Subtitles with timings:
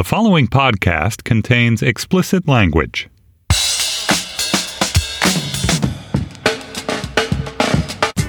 [0.00, 3.10] The following podcast contains explicit language.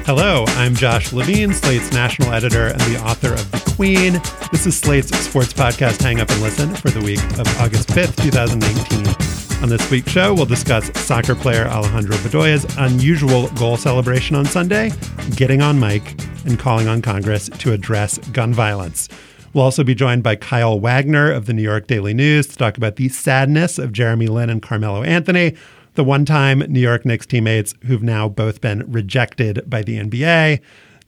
[0.06, 4.22] Hello, I'm Josh Levin, Slate's national editor and the author of The Queen.
[4.52, 8.22] This is Slate's sports podcast, Hang Up and Listen, for the week of August 5th,
[8.22, 9.64] 2019.
[9.64, 14.92] On this week's show, we'll discuss soccer player Alejandro Bedoya's unusual goal celebration on Sunday,
[15.38, 16.04] getting on mic,
[16.44, 19.08] and calling on Congress to address gun violence.
[19.54, 22.78] We'll also be joined by Kyle Wagner of the New York Daily News to talk
[22.78, 25.56] about the sadness of Jeremy Lin and Carmelo Anthony,
[25.96, 30.62] the one time New York Knicks teammates who've now both been rejected by the NBA.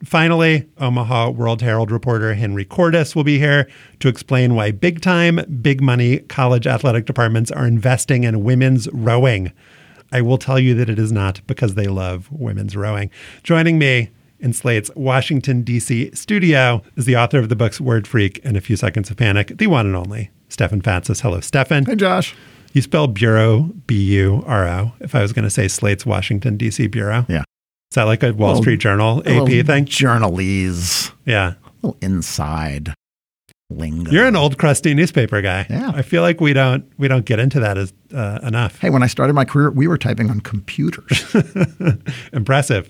[0.03, 3.69] Finally, Omaha World Herald reporter Henry Cordes will be here
[4.01, 9.53] to explain why big time, big money college athletic departments are investing in women's rowing.
[10.11, 13.09] I will tell you that it is not because they love women's rowing.
[13.43, 14.09] Joining me
[14.43, 16.11] in Slate's Washington, D.C.
[16.13, 19.57] studio is the author of the books Word Freak and A Few Seconds of Panic,
[19.57, 21.21] the one and only Stefan Fatsis.
[21.21, 21.85] Hello, Stefan.
[21.85, 22.35] Hey, Josh.
[22.73, 24.91] You spell bureau B U R O.
[24.99, 26.87] If I was going to say Slate's Washington D.C.
[26.87, 27.39] bureau, Yeah.
[27.91, 29.85] is that like a Wall Well, Street Journal AP thing?
[29.85, 31.11] Journalese.
[31.25, 32.93] Yeah, A little inside
[33.69, 34.11] lingo.
[34.11, 35.65] you're an old crusty newspaper guy.
[35.69, 35.91] Yeah.
[35.95, 38.77] I feel like we don't we don't get into that as uh, enough.
[38.79, 41.33] Hey, when I started my career, we were typing on computers.
[42.33, 42.89] Impressive.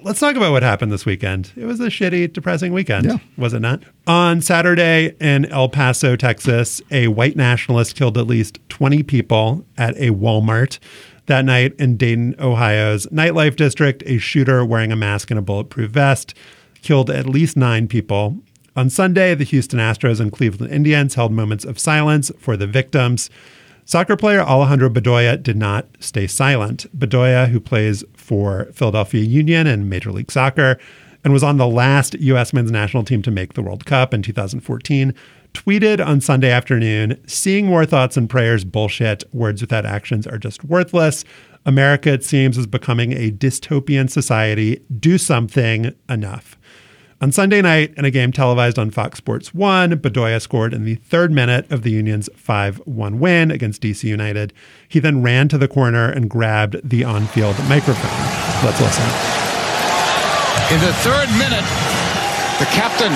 [0.00, 1.50] Let's talk about what happened this weekend.
[1.56, 3.16] It was a shitty, depressing weekend, Yeah.
[3.36, 3.82] was it not?
[4.06, 9.96] On Saturday in El Paso, Texas, a white nationalist killed at least 20 people at
[9.96, 10.78] a Walmart.
[11.26, 15.90] That night in Dayton, Ohio's nightlife district, a shooter wearing a mask and a bulletproof
[15.90, 16.32] vest
[16.80, 18.36] killed at least nine people.
[18.76, 23.30] On Sunday, the Houston Astros and Cleveland Indians held moments of silence for the victims.
[23.88, 26.84] Soccer player Alejandro Bedoya did not stay silent.
[26.94, 30.76] Bedoya, who plays for Philadelphia Union and Major League Soccer
[31.24, 32.52] and was on the last U.S.
[32.52, 35.14] men's national team to make the World Cup in 2014,
[35.54, 39.24] tweeted on Sunday afternoon Seeing more thoughts and prayers, bullshit.
[39.32, 41.24] Words without actions are just worthless.
[41.64, 44.84] America, it seems, is becoming a dystopian society.
[45.00, 46.57] Do something enough.
[47.20, 50.94] On Sunday night, in a game televised on Fox Sports 1, Bedoya scored in the
[50.94, 54.52] third minute of the Union's 5 1 win against DC United.
[54.88, 58.08] He then ran to the corner and grabbed the on field microphone.
[58.62, 59.02] Let's listen.
[60.70, 61.66] In the third minute,
[62.60, 63.10] the captain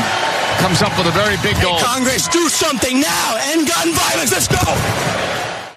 [0.59, 1.79] comes up with a very big goal.
[1.79, 3.39] Congress, do something now!
[3.53, 4.33] End gun violence!
[4.33, 4.59] Let's go!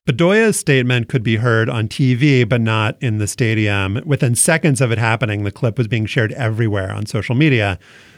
[0.08, 4.02] Bedoya's statement could be heard on TV, but not in the stadium.
[4.04, 7.78] Within seconds of it happening, the clip was being shared everywhere on social media.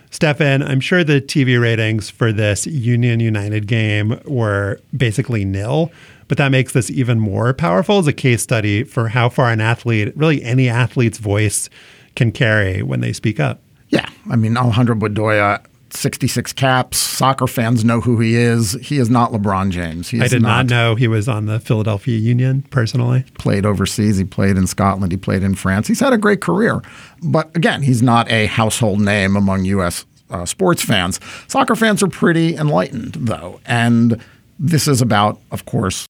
[0.10, 5.92] Stefan, I'm sure the TV ratings for this Union United game were basically nil,
[6.28, 9.62] but that makes this even more powerful as a case study for how far an
[9.62, 11.70] athlete, really any athlete's voice,
[12.16, 13.60] can carry when they speak up.
[13.90, 14.10] yeah.
[14.30, 15.64] I mean, Alejandro Bedoya,
[15.98, 16.98] 66 caps.
[16.98, 18.74] Soccer fans know who he is.
[18.74, 20.10] He is not LeBron James.
[20.10, 23.26] He I did not know he was on the Philadelphia Union personally.
[23.38, 24.18] played overseas.
[24.18, 25.12] He played in Scotland.
[25.12, 25.88] He played in France.
[25.88, 26.82] He's had a great career.
[27.24, 30.06] But again, he's not a household name among U.S.
[30.30, 31.20] Uh, sports fans.
[31.48, 33.60] Soccer fans are pretty enlightened, though.
[33.66, 34.24] And
[34.60, 36.06] this is about, of course,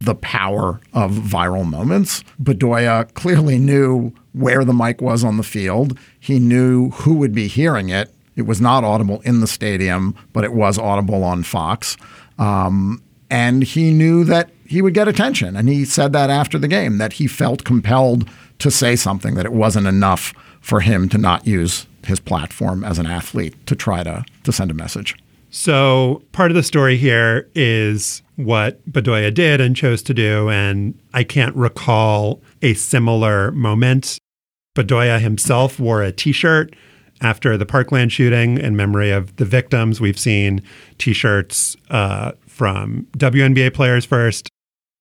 [0.00, 2.22] the power of viral moments.
[2.42, 5.98] Bedoya clearly knew where the mic was on the field.
[6.20, 8.14] He knew who would be hearing it.
[8.38, 11.96] It was not audible in the stadium, but it was audible on Fox.
[12.38, 15.56] Um, and he knew that he would get attention.
[15.56, 18.28] And he said that after the game, that he felt compelled
[18.60, 22.98] to say something, that it wasn't enough for him to not use his platform as
[23.00, 25.16] an athlete to try to, to send a message.
[25.50, 30.96] So part of the story here is what Bedoya did and chose to do, and
[31.12, 34.18] I can't recall a similar moment.
[34.76, 36.76] Bedoya himself wore a T-shirt
[37.20, 40.00] after the Parkland shooting in memory of the victims.
[40.00, 40.62] We've seen
[40.98, 44.48] T-shirts uh, from WNBA players first,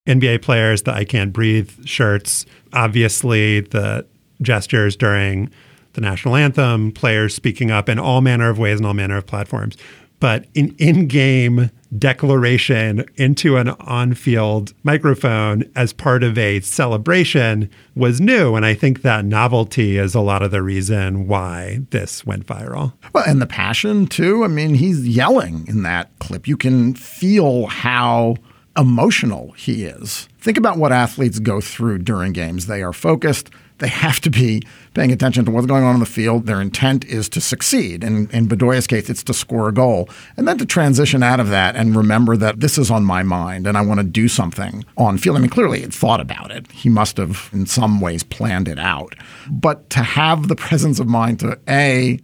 [0.08, 2.46] NBA players, the I Can't Breathe shirts.
[2.74, 4.06] Obviously, the
[4.42, 5.52] gestures during
[5.94, 9.26] the national anthem, players speaking up in all manner of ways and all manner of
[9.26, 9.78] platforms.
[10.20, 18.56] But an in-game declaration into an on-field microphone as part of a celebration was new
[18.56, 22.92] and i think that novelty is a lot of the reason why this went viral.
[23.14, 24.44] Well and the passion too.
[24.44, 26.48] I mean he's yelling in that clip.
[26.48, 28.36] You can feel how
[28.78, 30.28] emotional he is.
[30.40, 32.68] Think about what athletes go through during games.
[32.68, 33.50] They are focused
[33.80, 34.62] they have to be
[34.94, 36.46] paying attention to what's going on in the field.
[36.46, 38.04] Their intent is to succeed.
[38.04, 40.10] And in Bedoya's case, it's to score a goal.
[40.36, 43.68] And then to transition out of that and remember that this is on my mind
[43.68, 45.38] and I want to do something on field.
[45.38, 46.72] I mean, clearly he thought about it.
[46.72, 49.14] He must have, in some ways, planned it out.
[49.50, 52.20] But to have the presence of mind to A,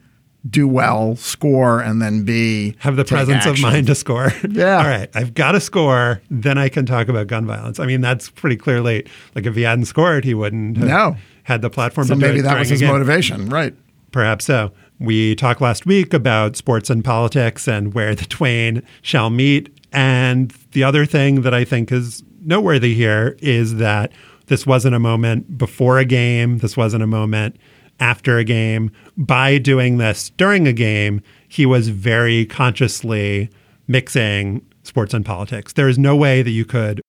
[0.50, 3.52] do well, score, and then B, have the presence action.
[3.66, 4.32] of mind to score.
[4.50, 4.78] Yeah.
[4.78, 5.10] All right.
[5.16, 6.22] I've got to score.
[6.30, 7.80] Then I can talk about gun violence.
[7.80, 11.16] I mean, that's pretty clearly like if he hadn't scored, he wouldn't have no.
[11.44, 12.90] Had the platform so maybe that was his game.
[12.90, 13.75] motivation, right?
[14.12, 14.72] Perhaps so.
[15.00, 19.69] We talked last week about sports and politics and where the twain shall meet.
[19.92, 24.12] And the other thing that I think is noteworthy here is that
[24.48, 26.60] this wasn't a moment before a game.
[26.60, 27.57] This wasn't a moment
[28.00, 28.92] after a game.
[29.18, 33.50] By doing this during a game, he was very consciously
[33.88, 35.74] mixing sports and politics.
[35.74, 37.01] There is no way that you could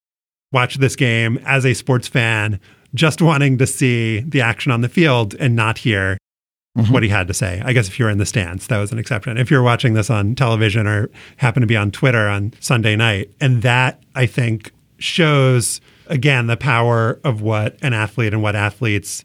[0.53, 2.61] watch this game as a sports fan
[2.95, 6.19] just wanting to see the action on the field and not hear
[6.77, 6.93] mm-hmm.
[6.93, 7.63] what he had to say.
[7.65, 9.37] I guess if you're in the stands, that was an exception.
[9.37, 13.31] If you're watching this on television or happen to be on Twitter on Sunday night,
[13.41, 19.25] and that I think shows again the power of what an athlete and what athletes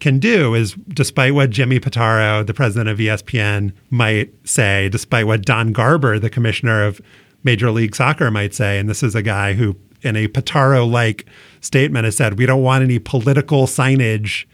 [0.00, 5.44] can do is despite what Jimmy Pitaro, the president of ESPN, might say, despite what
[5.44, 7.00] Don Garber, the commissioner of
[7.44, 11.26] Major League Soccer, might say, and this is a guy who, in a Pitaro like
[11.60, 14.46] statement, has said, we don't want any political signage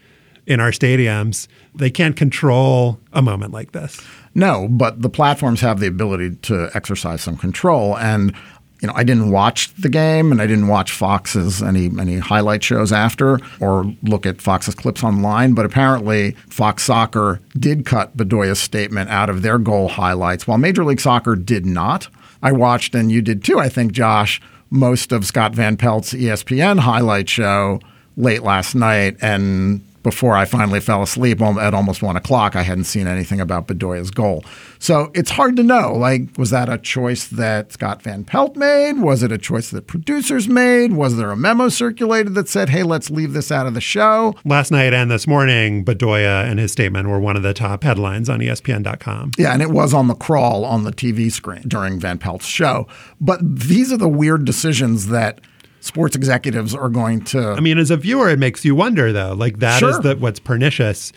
[0.45, 1.47] in our stadiums.
[1.75, 4.01] They can't control a moment like this.
[4.33, 7.97] No, but the platforms have the ability to exercise some control.
[7.97, 8.33] And
[8.81, 12.63] you know, I didn't watch the game and I didn't watch Fox's any any highlight
[12.63, 18.59] shows after or look at Fox's clips online, but apparently Fox Soccer did cut Bedoya's
[18.59, 22.07] statement out of their goal highlights while Major League Soccer did not.
[22.43, 24.39] I watched and you did too, I think Josh,
[24.69, 27.79] most of Scott Van Pelt's ESPN highlight show
[28.15, 32.85] late last night and before I finally fell asleep at almost one o'clock, I hadn't
[32.85, 34.43] seen anything about Bedoya's goal.
[34.79, 35.93] So it's hard to know.
[35.93, 39.01] Like, was that a choice that Scott Van Pelt made?
[39.01, 40.93] Was it a choice that producers made?
[40.93, 44.35] Was there a memo circulated that said, hey, let's leave this out of the show?
[44.45, 48.29] Last night and this morning, Bedoya and his statement were one of the top headlines
[48.29, 49.31] on ESPN.com.
[49.37, 52.87] Yeah, and it was on the crawl on the TV screen during Van Pelt's show.
[53.19, 55.41] But these are the weird decisions that–
[55.79, 57.51] sports executives are going to.
[57.51, 59.33] I mean, as a viewer, it makes you wonder, though.
[59.33, 59.89] Like that sure.
[59.89, 61.11] is the, what's pernicious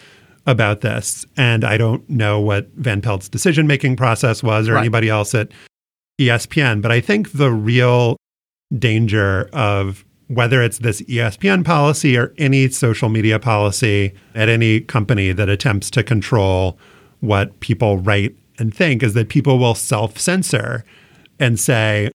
[0.47, 1.27] about this.
[1.37, 4.81] And I don't know what Van Pelt's decision making process was or right.
[4.81, 5.51] anybody else at
[6.21, 8.17] ESPN, but I think the real
[8.79, 15.33] danger of whether it's this ESPN policy or any social media policy at any company
[15.33, 16.79] that attempts to control
[17.19, 20.85] what people write and think is that people will self censor
[21.41, 22.11] and say,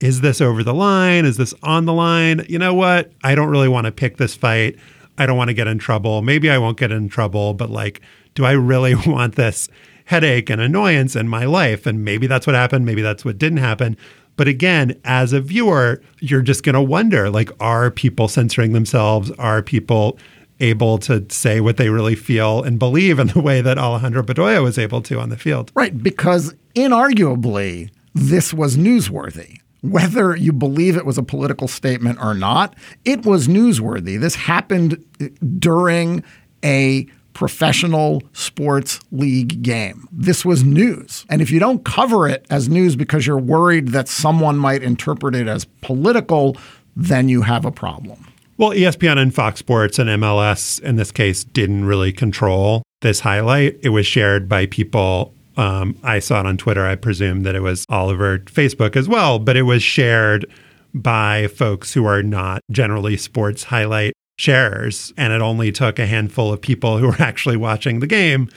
[0.00, 1.26] is this over the line?
[1.26, 2.44] Is this on the line?
[2.48, 3.12] You know what?
[3.22, 4.76] I don't really want to pick this fight.
[5.18, 6.22] I don't want to get in trouble.
[6.22, 8.00] Maybe I won't get in trouble, but like,
[8.34, 9.68] do I really want this
[10.06, 11.84] headache and annoyance in my life?
[11.86, 12.86] And maybe that's what happened.
[12.86, 13.96] Maybe that's what didn't happen.
[14.36, 19.30] But again, as a viewer, you're just going to wonder like, are people censoring themselves?
[19.32, 20.18] Are people
[20.60, 24.62] able to say what they really feel and believe in the way that Alejandro Bedoya
[24.62, 25.70] was able to on the field?
[25.74, 26.02] Right.
[26.02, 32.74] Because inarguably, this was newsworthy whether you believe it was a political statement or not,
[33.04, 34.20] it was newsworthy.
[34.20, 35.04] This happened
[35.58, 36.22] during
[36.64, 40.08] a professional sports league game.
[40.12, 41.24] This was news.
[41.30, 45.34] And if you don't cover it as news because you're worried that someone might interpret
[45.34, 46.56] it as political,
[46.96, 48.26] then you have a problem.
[48.58, 53.78] Well, ESPN and Fox Sports and MLS in this case didn't really control this highlight.
[53.82, 56.86] It was shared by people um, I saw it on Twitter.
[56.86, 60.46] I presume that it was all over Facebook as well, but it was shared
[60.94, 65.12] by folks who are not generally sports highlight sharers.
[65.16, 68.48] And it only took a handful of people who were actually watching the game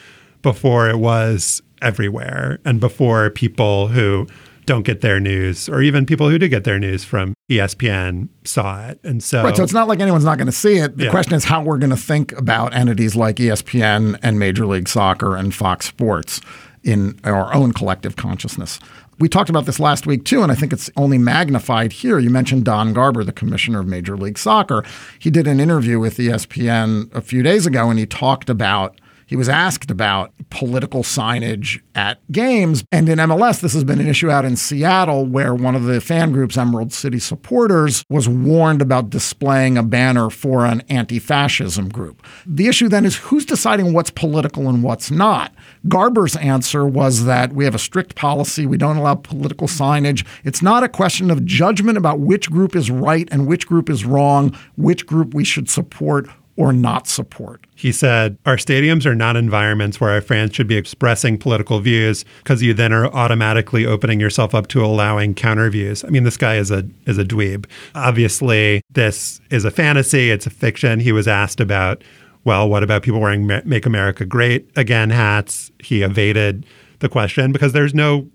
[0.42, 4.28] before it was everywhere and before people who
[4.66, 8.88] don't get their news or even people who do get their news from ESPN saw
[8.88, 8.98] it.
[9.04, 10.98] And so Right, so it's not like anyone's not going to see it.
[10.98, 11.12] The Yeah.
[11.12, 15.36] question is how we're going to think about entities like ESPN and Major League Soccer
[15.36, 16.40] and Fox Sports
[16.84, 18.80] in our own collective consciousness.
[19.20, 22.20] We talked about this last week too, and I think it's only magnified here.
[22.20, 24.84] You mentioned Don Garber, the commissioner of Major League Soccer.
[25.20, 29.36] He did an interview with ESPN a few days ago, and he talked about He
[29.38, 32.84] was asked about political signage at games.
[32.92, 36.02] And in MLS, this has been an issue out in Seattle where one of the
[36.02, 41.90] fan groups, Emerald City Supporters, was warned about displaying a banner for an anti fascism
[41.90, 42.22] group.
[42.46, 45.54] The issue then is who's deciding what's political and what's not.
[45.88, 48.66] Garber's answer was that we have a strict policy.
[48.66, 50.25] We don't allow political signage.
[50.44, 54.06] It's not a question of judgment about which group is right and which group is
[54.06, 57.66] wrong, which group we should support or not support.
[57.75, 62.24] He said, Our stadiums are not environments where our fans should be expressing political views
[62.44, 66.04] because you then are automatically opening yourself up to allowing counter views.
[66.04, 67.66] I mean, this guy is a is a dweeb.
[67.96, 71.00] Obviously, this is a fantasy, it's a fiction.
[71.00, 72.04] He was asked about,
[72.46, 75.72] well, what about people wearing Make America Great Again hats?
[75.80, 76.66] He evaded
[77.00, 78.30] the question because there's no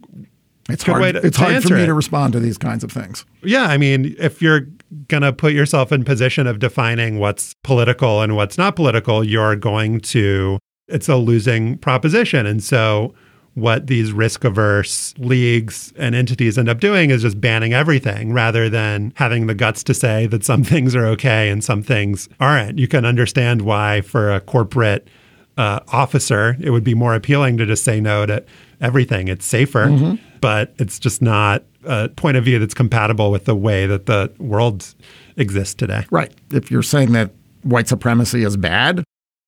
[0.68, 1.86] it's hard, to, it's to hard for me it.
[1.86, 3.24] to respond to these kinds of things.
[3.42, 4.68] Yeah, I mean, if you're
[5.08, 9.56] going to put yourself in position of defining what's political and what's not political, you're
[9.56, 12.46] going to it's a losing proposition.
[12.46, 13.14] And so
[13.58, 18.68] what these risk averse leagues and entities end up doing is just banning everything rather
[18.68, 22.78] than having the guts to say that some things are okay and some things aren't.
[22.78, 25.08] You can understand why for a corporate
[25.56, 28.44] uh, officer, it would be more appealing to just say no to
[28.80, 29.28] everything.
[29.28, 30.14] It's safer, mm-hmm.
[30.40, 34.32] but it's just not a point of view that's compatible with the way that the
[34.38, 34.94] world
[35.36, 36.06] exists today.
[36.10, 36.32] Right.
[36.52, 39.02] If you're saying that white supremacy is bad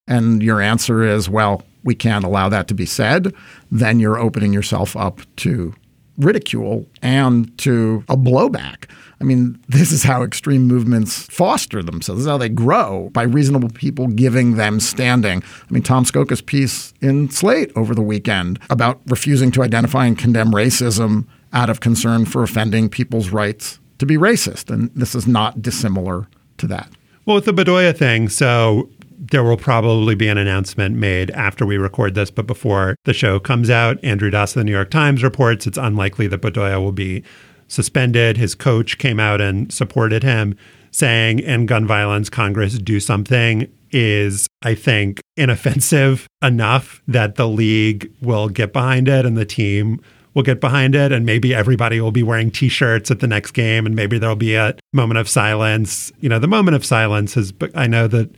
[0.09, 3.34] and your answer is, well, we can't allow that to be said,
[3.70, 5.75] then you're opening yourself up to
[6.18, 8.90] ridicule and to a blowback.
[9.20, 12.20] I mean, this is how extreme movements foster themselves.
[12.20, 15.42] This is how they grow by reasonable people giving them standing.
[15.42, 20.18] I mean, Tom Scocca's piece in Slate over the weekend about refusing to identify and
[20.18, 24.72] condemn racism out of concern for offending people's rights to be racist.
[24.72, 26.90] And this is not dissimilar to that.
[27.26, 28.88] Well, with the Bedoya thing, so
[29.20, 33.38] there will probably be an announcement made after we record this, but before the show
[33.38, 34.02] comes out.
[34.02, 37.22] Andrew Das of the New York Times reports it's unlikely that Bedoya will be
[37.68, 38.38] suspended.
[38.38, 40.56] His coach came out and supported him,
[40.90, 48.10] saying, in gun violence, Congress do something is, I think, inoffensive enough that the league
[48.22, 50.00] will get behind it and the team
[50.32, 53.84] will get behind it and maybe everybody will be wearing t-shirts at the next game
[53.84, 57.52] and maybe there'll be a moment of silence you know the moment of silence is
[57.74, 58.30] i know that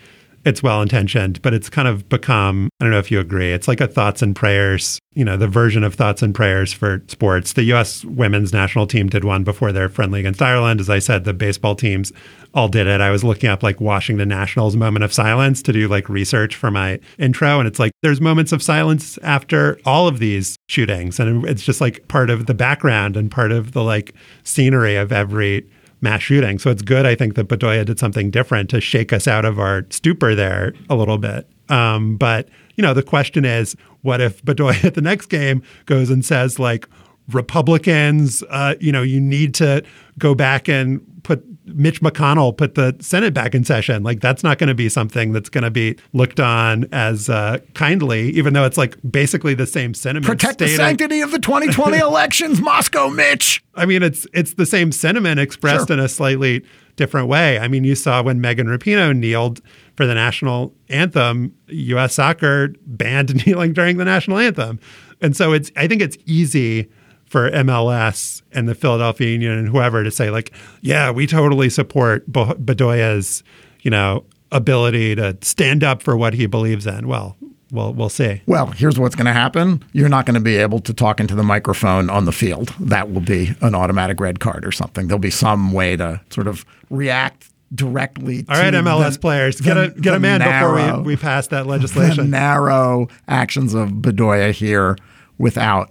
[0.45, 3.69] it's well intentioned, but it's kind of become, I don't know if you agree, it's
[3.69, 7.53] like a thoughts and prayers, you know, the version of thoughts and prayers for sports.
[7.53, 10.81] The US women's national team did one before their friendly against Ireland.
[10.81, 12.13] As I said, the baseball teams
[12.55, 13.01] all did it.
[13.01, 16.71] I was looking up like Washington Nationals moment of silence to do like research for
[16.71, 17.59] my intro.
[17.59, 21.21] And it's like there's moments of silence after all of these shootings.
[21.21, 25.13] And it's just like part of the background and part of the like scenery of
[25.13, 25.67] every
[26.03, 26.59] mass shooting.
[26.59, 29.59] So it's good, I think, that Bedoya did something different to shake us out of
[29.59, 31.49] our stupor there a little bit.
[31.69, 36.11] Um, but, you know, the question is, what if Bedoya at the next game goes
[36.11, 36.89] and says, like,
[37.31, 39.83] Republicans, uh, you know, you need to
[40.19, 44.03] go back and put Mitch McConnell put the Senate back in session.
[44.03, 47.59] Like that's not going to be something that's going to be looked on as uh,
[47.75, 50.27] kindly, even though it's like basically the same sentiment.
[50.27, 53.63] Protect the sanctity of the 2020 elections, Moscow, Mitch.
[53.75, 55.99] I mean, it's it's the same sentiment expressed sure.
[55.99, 56.65] in a slightly
[56.97, 57.59] different way.
[57.59, 59.61] I mean, you saw when Megan Rapinoe kneeled
[59.97, 62.15] for the national anthem, U.S.
[62.15, 64.81] Soccer banned kneeling during the national anthem,
[65.21, 65.71] and so it's.
[65.77, 66.91] I think it's easy
[67.33, 72.31] for MLS and the Philadelphia Union and whoever to say like, yeah, we totally support
[72.31, 73.43] Bedoya's,
[73.81, 77.09] you know, ability to stand up for what he believes in.
[77.09, 77.39] Well,
[77.71, 78.43] we'll we'll see.
[78.45, 79.83] Well, here's what's going to happen.
[79.95, 82.75] You're not going to be able to talk into the microphone on the field.
[82.79, 85.09] That will be an automatic red card or something.
[85.09, 88.45] There'll be some way to sort of react directly.
[88.51, 91.47] All right, MLS the, players, get a get a man narrow, before we, we pass
[91.47, 92.29] that legislation.
[92.29, 94.99] narrow actions of Bedoya here
[95.39, 95.91] without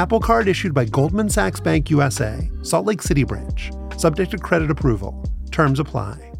[0.00, 4.70] Apple Card issued by Goldman Sachs Bank USA, Salt Lake City branch, subject to credit
[4.70, 5.22] approval.
[5.50, 6.32] Terms apply.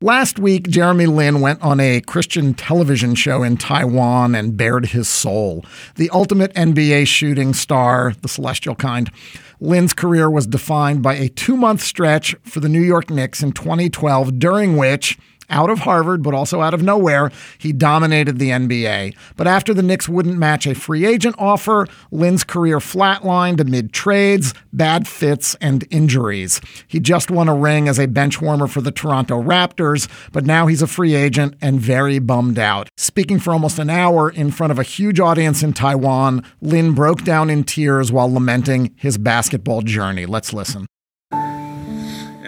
[0.00, 5.06] Last week, Jeremy Lin went on a Christian television show in Taiwan and bared his
[5.06, 5.64] soul.
[5.94, 9.08] The ultimate NBA shooting star, the celestial kind.
[9.60, 13.52] Lin's career was defined by a two month stretch for the New York Knicks in
[13.52, 15.16] 2012, during which
[15.52, 19.14] out of Harvard, but also out of nowhere, he dominated the NBA.
[19.36, 24.54] But after the Knicks wouldn't match a free agent offer, Lin's career flatlined amid trades,
[24.72, 26.60] bad fits, and injuries.
[26.88, 30.66] He just won a ring as a bench warmer for the Toronto Raptors, but now
[30.66, 32.88] he's a free agent and very bummed out.
[32.96, 37.22] Speaking for almost an hour in front of a huge audience in Taiwan, Lin broke
[37.22, 40.26] down in tears while lamenting his basketball journey.
[40.26, 40.86] Let's listen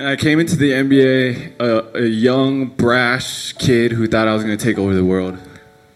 [0.04, 4.44] And I came into the NBA a, a young, brash kid who thought I was
[4.44, 5.36] going to take over the world.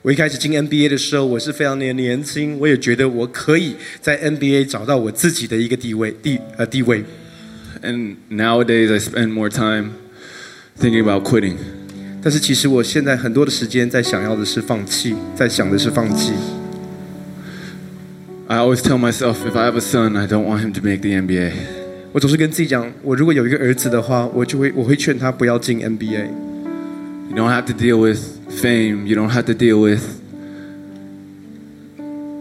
[0.01, 7.05] 我一开始进 NBA 的时候，我是非常的年轻，我也觉得我可以在 NBA 找到我自己的一个地位地呃地位。
[7.81, 9.91] And nowadays I spend more time
[10.77, 11.55] thinking about quitting.
[12.21, 16.33] 但是其实我现在很多的时间在想要的是放弃，在想的是放弃。
[18.47, 21.11] I always tell myself if I have a son, I don't want him to make the
[21.15, 21.76] NBA.
[22.11, 29.05] 我总是跟自己讲，我如果有一个儿子的话，我就会我会劝他不要进 NBA。You don't have to deal with fame.
[29.07, 30.03] You don't have to deal with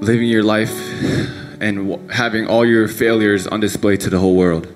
[0.03, 0.73] living your life
[1.61, 4.67] and having all your failures on display to the whole world.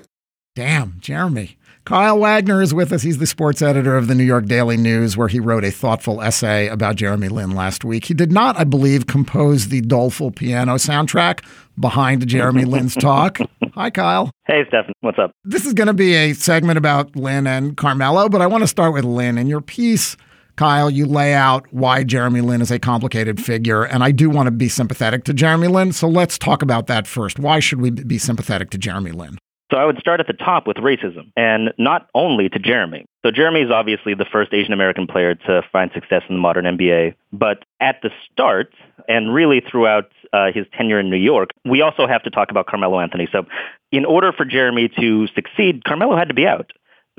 [0.55, 1.57] Damn, Jeremy.
[1.85, 3.03] Kyle Wagner is with us.
[3.03, 6.21] He's the sports editor of the New York Daily News, where he wrote a thoughtful
[6.21, 8.05] essay about Jeremy Lin last week.
[8.05, 11.45] He did not, I believe, compose the doleful piano soundtrack
[11.78, 13.38] behind Jeremy Lin's talk.
[13.74, 14.30] Hi, Kyle.
[14.46, 14.92] Hey, Stefan.
[15.00, 15.32] What's up?
[15.44, 18.68] This is going to be a segment about Lin and Carmelo, but I want to
[18.68, 19.38] start with Lin.
[19.38, 20.16] In your piece,
[20.56, 24.46] Kyle, you lay out why Jeremy Lin is a complicated figure, and I do want
[24.46, 25.92] to be sympathetic to Jeremy Lin.
[25.92, 27.38] So let's talk about that first.
[27.38, 29.38] Why should we be sympathetic to Jeremy Lin?
[29.72, 33.06] So I would start at the top with racism, and not only to Jeremy.
[33.24, 36.66] So Jeremy is obviously the first Asian American player to find success in the modern
[36.66, 37.14] NBA.
[37.32, 38.74] But at the start,
[39.08, 42.66] and really throughout uh, his tenure in New York, we also have to talk about
[42.66, 43.28] Carmelo Anthony.
[43.30, 43.44] So
[43.90, 46.72] in order for Jeremy to succeed, Carmelo had to be out.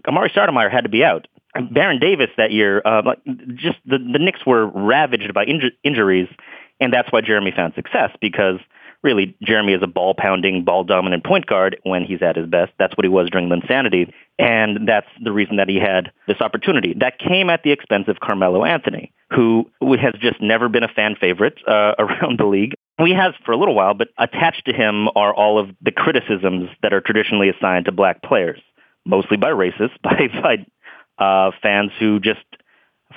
[0.07, 1.27] Amar'e Stoudemire had to be out.
[1.71, 3.13] Baron Davis that year, uh,
[3.55, 6.27] just the, the Knicks were ravaged by inju- injuries,
[6.79, 8.59] and that's why Jeremy found success because–
[9.03, 12.71] really Jeremy is a ball pounding, ball dominant point guard when he's at his best.
[12.79, 16.41] That's what he was during the Linsanity, And that's the reason that he had this
[16.41, 16.95] opportunity.
[16.99, 21.15] That came at the expense of Carmelo Anthony, who has just never been a fan
[21.19, 22.73] favorite uh, around the league.
[23.03, 26.69] He has for a little while, but attached to him are all of the criticisms
[26.81, 28.59] that are traditionally assigned to black players,
[29.05, 30.65] mostly by racists, by, by
[31.23, 32.45] uh, fans who just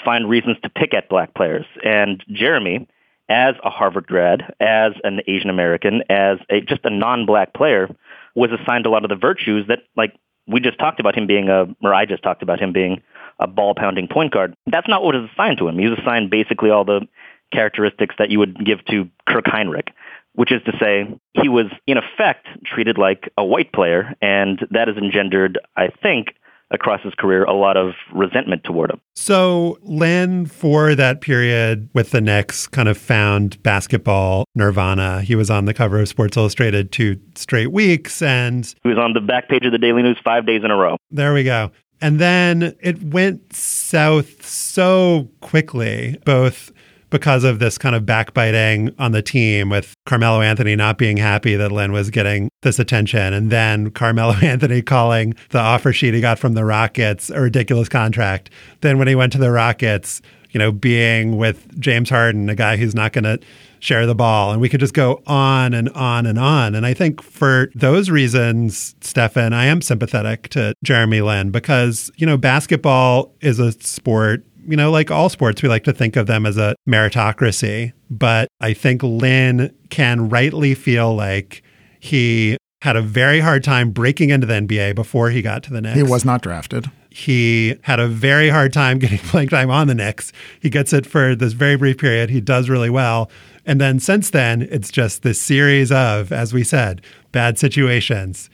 [0.05, 1.67] find reasons to pick at black players.
[1.85, 2.89] And Jeremy,
[3.29, 7.95] as a Harvard grad, as an Asian American, as a, just a non-black player,
[8.35, 10.15] was assigned a lot of the virtues that, like
[10.47, 13.03] we just talked about him being a, or I just talked about him being
[13.39, 14.55] a ball-pounding point guard.
[14.67, 15.79] That's not what was assigned to him.
[15.79, 17.07] He was assigned basically all the
[17.53, 19.89] characteristics that you would give to Kirk Hinrich,
[20.35, 21.07] which is to say
[21.41, 26.35] he was in effect treated like a white player, and that has engendered, I think,
[26.73, 29.01] across his career a lot of resentment toward him.
[29.15, 35.23] So Lin, for that period with the Knicks, kind of found basketball nirvana.
[35.23, 39.13] He was on the cover of Sports Illustrated two straight weeks, and he was on
[39.13, 40.97] the back page of the Daily News five days in a row.
[41.13, 41.71] There we go.
[42.01, 46.73] And then it went south so quickly, both
[47.11, 51.57] because of this kind of backbiting on the team with Carmelo Anthony not being happy
[51.57, 53.33] that Lin was getting this attention.
[53.33, 57.89] And then Carmelo Anthony calling the offer sheet he got from the Rockets a ridiculous
[57.89, 58.51] contract.
[58.81, 60.21] Then when he went to the Rockets,
[60.57, 63.39] you know, being with James Harden, a guy who's not going to
[63.79, 64.53] share the ball.
[64.53, 66.75] And we could just go on and on and on.
[66.75, 72.25] And I think for those reasons, Stefan, I am sympathetic to Jeremy Lin because, you
[72.25, 76.27] know, basketball is a sport you know, like all sports, we like to think of
[76.27, 77.93] them as a meritocracy.
[78.11, 81.63] But I think Lin can rightly feel like
[82.01, 85.81] he had a very hard time breaking into the NBA before he got to the
[85.81, 85.97] Knicks.
[85.97, 86.91] He was not drafted.
[87.17, 90.33] He had a very hard time getting playing time on the Knicks.
[90.61, 92.29] He gets it for this very brief period.
[92.29, 93.31] He does really well.
[93.65, 97.01] And then since then, it's just this series of, as we said,
[97.33, 98.51] bad situations,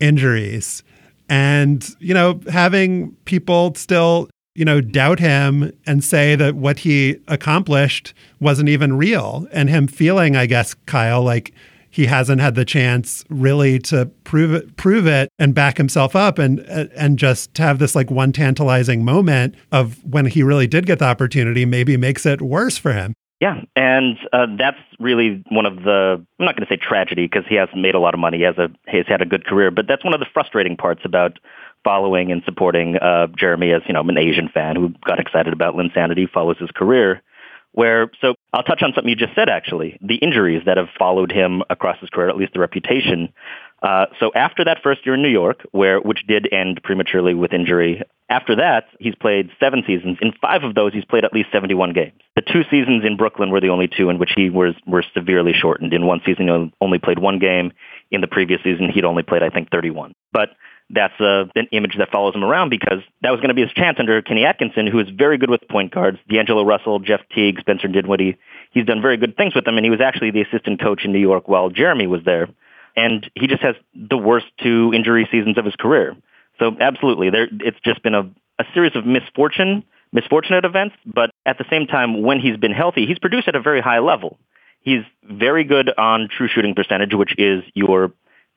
[0.00, 0.82] injuries,
[1.28, 7.18] and, you know, having people still you know, doubt him and say that what he
[7.28, 9.46] accomplished wasn't even real.
[9.52, 11.52] And him feeling, I guess, Kyle, like
[11.96, 16.38] he hasn't had the chance really to prove it, prove it and back himself up
[16.38, 20.98] and and just have this like one tantalizing moment of when he really did get
[20.98, 23.14] the opportunity maybe makes it worse for him.
[23.40, 27.44] Yeah, and uh, that's really one of the I'm not going to say tragedy because
[27.48, 29.70] he has made a lot of money, he has a he's had a good career,
[29.70, 31.38] but that's one of the frustrating parts about
[31.82, 35.74] following and supporting uh, Jeremy as you know an Asian fan who got excited about
[35.74, 37.22] Linsanity, follows his career.
[37.76, 41.30] Where so I'll touch on something you just said actually, the injuries that have followed
[41.30, 43.34] him across his career, at least the reputation.
[43.82, 47.52] Uh, so after that first year in New York, where which did end prematurely with
[47.52, 50.16] injury, after that he's played seven seasons.
[50.22, 52.18] In five of those, he's played at least 71 games.
[52.34, 55.52] The two seasons in Brooklyn were the only two in which he was were severely
[55.52, 55.92] shortened.
[55.92, 57.72] In one season, he only played one game.
[58.10, 60.14] In the previous season, he'd only played I think 31.
[60.32, 60.48] But
[60.90, 63.72] that's uh, an image that follows him around because that was going to be his
[63.72, 66.18] chance under Kenny Atkinson, who is very good with point guards.
[66.28, 68.38] D'Angelo Russell, Jeff Teague, Spencer Dinwiddie.
[68.70, 71.12] He's done very good things with them, and he was actually the assistant coach in
[71.12, 72.48] New York while Jeremy was there.
[72.94, 76.16] And he just has the worst two injury seasons of his career.
[76.58, 80.94] So absolutely, there it's just been a, a series of misfortune, misfortunate events.
[81.04, 83.98] But at the same time, when he's been healthy, he's produced at a very high
[83.98, 84.38] level.
[84.80, 88.12] He's very good on true shooting percentage, which is your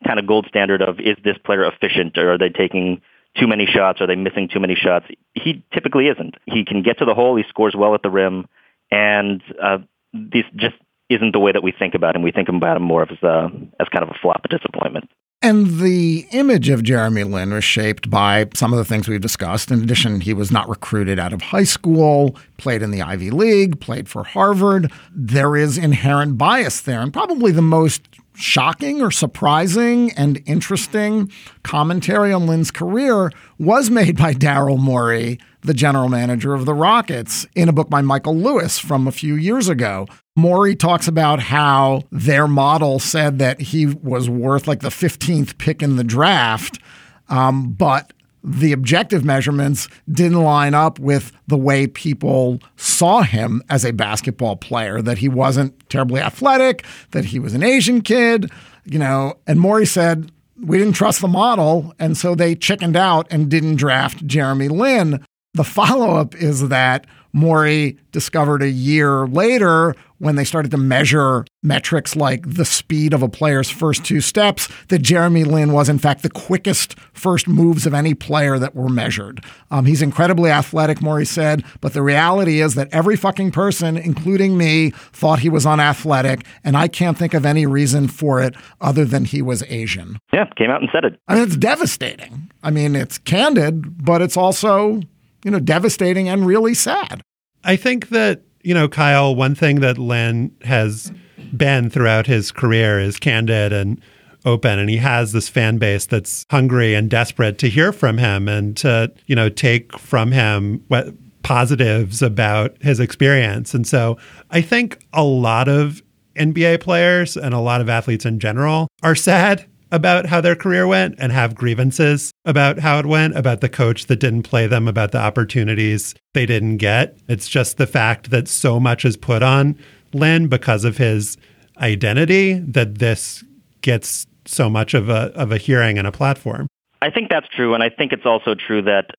[0.06, 3.02] kind of gold standard of is this player efficient or are they taking
[3.38, 4.02] too many shots?
[4.02, 5.06] Are they missing too many shots?
[5.34, 6.36] He typically isn't.
[6.46, 7.36] He can get to the hole.
[7.36, 8.48] He scores well at the rim,
[8.92, 9.80] and uh,
[10.14, 10.76] this just
[11.10, 12.22] isn't the way that we think about him.
[12.22, 15.10] We think about him more as a, as kind of a flop, a disappointment.
[15.42, 19.72] And the image of Jeremy Lin was shaped by some of the things we've discussed.
[19.72, 23.80] In addition, he was not recruited out of high school, played in the Ivy League,
[23.80, 24.92] played for Harvard.
[25.16, 27.00] There is inherent bias there.
[27.00, 28.02] And probably the most
[28.40, 31.30] shocking or surprising and interesting
[31.64, 37.46] commentary on Lin's career was made by Daryl Morey, the general manager of the Rockets,
[37.54, 40.08] in a book by Michael Lewis from a few years ago.
[40.38, 45.84] Morey talks about how their model said that he was worth like the 15th pick
[45.84, 46.80] in the draft,
[47.28, 48.14] um, but
[48.50, 54.56] the objective measurements didn't line up with the way people saw him as a basketball
[54.56, 58.52] player, that he wasn't terribly athletic, that he was an Asian kid,
[58.86, 59.38] you know.
[59.46, 60.32] And Morey said,
[60.62, 61.94] we didn't trust the model.
[62.00, 65.24] And so they chickened out and didn't draft Jeremy Lin.
[65.56, 71.46] The follow up is that Morey discovered a year later when they started to measure
[71.64, 75.98] metrics like the speed of a player's first two steps that Jeremy Lin was, in
[75.98, 79.44] fact, the quickest first moves of any player that were measured.
[79.72, 84.58] Um, he's incredibly athletic, Morey said, but the reality is that every fucking person, including
[84.58, 89.06] me, thought he was unathletic, and I can't think of any reason for it other
[89.06, 90.18] than he was Asian.
[90.34, 91.20] Yeah, came out and said it.
[91.28, 92.52] I mean, it's devastating.
[92.62, 95.00] I mean, it's candid, but it's also,
[95.44, 97.22] you know, devastating and really sad.
[97.64, 101.12] I think that you know, Kyle, one thing that Len has
[101.56, 104.02] been throughout his career is candid and
[104.46, 108.48] open and he has this fan base that's hungry and desperate to hear from him
[108.48, 114.18] and to you know take from him what positives about his experience and so
[114.52, 116.02] i think a lot of
[116.36, 120.88] nba players and a lot of athletes in general are sad about how their career
[120.88, 124.88] went and have grievances about how it went, about the coach that didn't play them,
[124.88, 127.18] about the opportunities they didn't get.
[127.28, 129.78] It's just the fact that so much is put on
[130.14, 131.38] Lin because of his
[131.80, 133.44] identity that this
[133.82, 136.68] gets so much of a of a hearing and a platform.
[137.02, 139.12] I think that's true, and I think it's also true that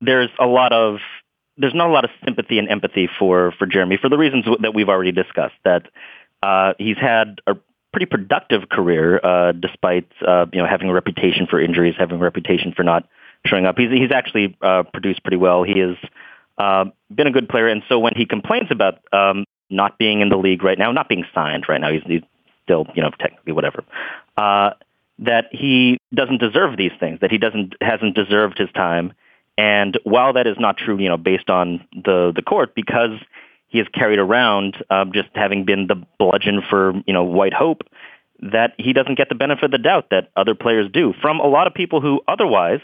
[0.00, 0.98] there's a lot of
[1.56, 4.74] there's not a lot of sympathy and empathy for for Jeremy for the reasons that
[4.74, 5.54] we've already discussed.
[5.64, 5.86] That
[6.42, 7.54] uh, he's had a
[7.92, 12.22] pretty productive career, uh, despite uh, you know having a reputation for injuries, having a
[12.22, 13.08] reputation for not
[13.46, 13.76] showing up.
[13.78, 15.62] He's he's actually uh, produced pretty well.
[15.62, 15.96] He has
[16.58, 20.28] uh, been a good player, and so when he complains about um, not being in
[20.28, 22.22] the league right now, not being signed right now, he's, he's
[22.64, 23.84] still you know technically whatever.
[24.36, 24.70] Uh,
[25.20, 29.12] that he doesn't deserve these things, that he doesn't hasn't deserved his time.
[29.58, 33.18] And while that is not true, you know, based on the the court, because
[33.70, 37.82] he has carried around, um, just having been the bludgeon for you know white hope,
[38.40, 41.14] that he doesn't get the benefit of the doubt that other players do.
[41.22, 42.80] From a lot of people who otherwise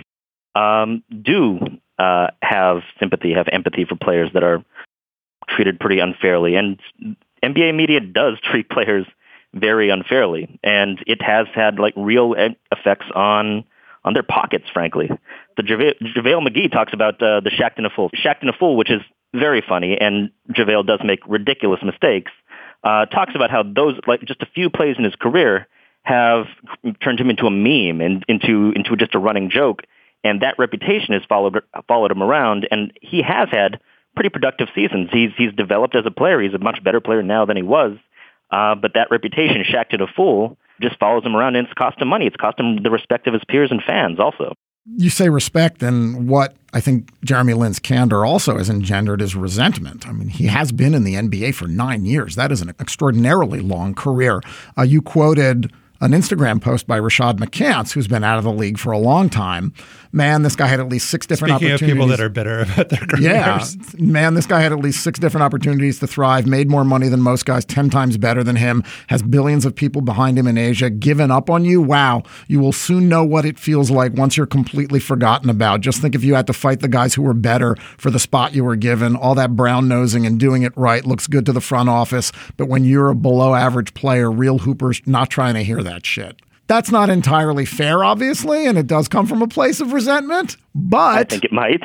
[0.54, 1.58] um, do
[1.98, 4.64] uh, have sympathy, have empathy for players that are
[5.48, 6.80] treated pretty unfairly, and
[7.42, 9.06] NBA media does treat players
[9.52, 12.34] very unfairly, and it has had like real
[12.70, 13.64] effects on
[14.04, 15.10] on their pockets, frankly.
[15.56, 18.10] The JaVale, JaVale McGee talks about uh, the Shaqtin' a Fool.
[18.10, 19.00] Shaqtin' a Fool, which is
[19.34, 22.30] very funny, and JaVale does make ridiculous mistakes,
[22.84, 25.66] uh, talks about how those, like just a few plays in his career,
[26.02, 26.46] have
[27.02, 29.82] turned him into a meme and into into just a running joke,
[30.22, 33.80] and that reputation has followed followed him around, and he has had
[34.14, 35.08] pretty productive seasons.
[35.10, 36.40] He's he's developed as a player.
[36.40, 37.96] He's a much better player now than he was,
[38.50, 42.08] uh, but that reputation, Shaqtin' a Fool, just follows him around, and it's cost him
[42.08, 42.26] money.
[42.26, 44.54] It's cost him the respect of his peers and fans, also
[44.94, 50.06] you say respect, and what I think Jeremy Lin's candor also has engendered is resentment.
[50.06, 52.36] I mean, he has been in the NBA for nine years.
[52.36, 54.40] That is an extraordinarily long career.
[54.78, 58.78] Uh, you quoted an Instagram post by Rashad McCants, who's been out of the league
[58.78, 59.72] for a long time.
[60.16, 61.92] Man, this guy had at least six different Speaking opportunities.
[61.92, 63.76] of people that are bitter about their careers.
[63.76, 67.08] Yeah, man, this guy had at least six different opportunities to thrive, made more money
[67.08, 70.56] than most guys, 10 times better than him, has billions of people behind him in
[70.56, 71.82] Asia, given up on you.
[71.82, 75.82] Wow, you will soon know what it feels like once you're completely forgotten about.
[75.82, 78.54] Just think if you had to fight the guys who were better for the spot
[78.54, 81.60] you were given, all that brown nosing and doing it right looks good to the
[81.60, 82.32] front office.
[82.56, 86.40] But when you're a below average player, real hoopers not trying to hear that shit.
[86.68, 90.56] That's not entirely fair, obviously, and it does come from a place of resentment.
[90.74, 91.82] But I think it might.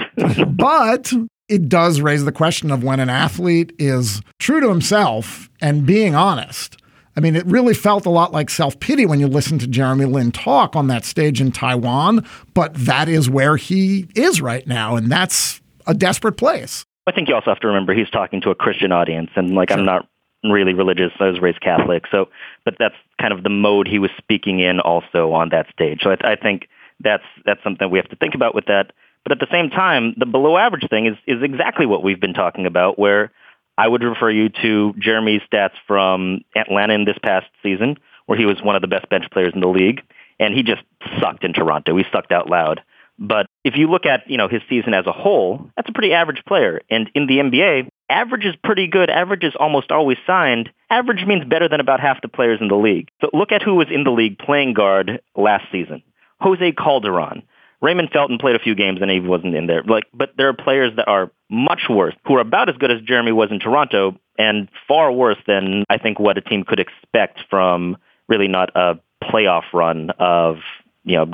[0.56, 1.13] but
[1.48, 6.15] it does raise the question of when an athlete is true to himself and being
[6.15, 6.78] honest.
[7.15, 10.06] I mean, it really felt a lot like self pity when you listen to Jeremy
[10.06, 14.96] Lin talk on that stage in Taiwan, but that is where he is right now,
[14.96, 16.86] and that's a desperate place.
[17.08, 19.70] I think you also have to remember he's talking to a Christian audience, and like
[19.70, 19.80] sure.
[19.80, 20.08] I'm not
[20.44, 21.12] really religious.
[21.20, 22.30] I was raised Catholic, so
[22.65, 26.02] but that's kind of the mode he was speaking in also on that stage.
[26.02, 26.67] So I, I think
[27.00, 28.91] that's that's something we have to think about with that.
[29.24, 32.34] But at the same time, the below average thing is is exactly what we've been
[32.34, 33.32] talking about, where
[33.78, 38.45] I would refer you to Jeremy's stats from Atlanta in this past season, where he
[38.45, 40.02] was one of the best bench players in the league,
[40.39, 40.82] and he just
[41.19, 41.95] sucked in Toronto.
[41.97, 42.82] He sucked out loud.
[43.19, 46.13] But if you look at you know his season as a whole, that's a pretty
[46.13, 46.82] average player.
[46.89, 49.10] And in the NBA, average is pretty good.
[49.10, 50.69] Average is almost always signed.
[50.89, 53.10] Average means better than about half the players in the league.
[53.21, 56.04] So look at who was in the league playing guard last season.
[56.39, 57.43] Jose Calderon.
[57.82, 59.82] Raymond Felton played a few games and he wasn't in there.
[59.84, 63.02] Like, but there are players that are much worse, who are about as good as
[63.02, 67.39] Jeremy was in Toronto, and far worse than I think what a team could expect
[67.50, 67.97] from
[68.28, 70.58] really not a playoff run of
[71.04, 71.34] you know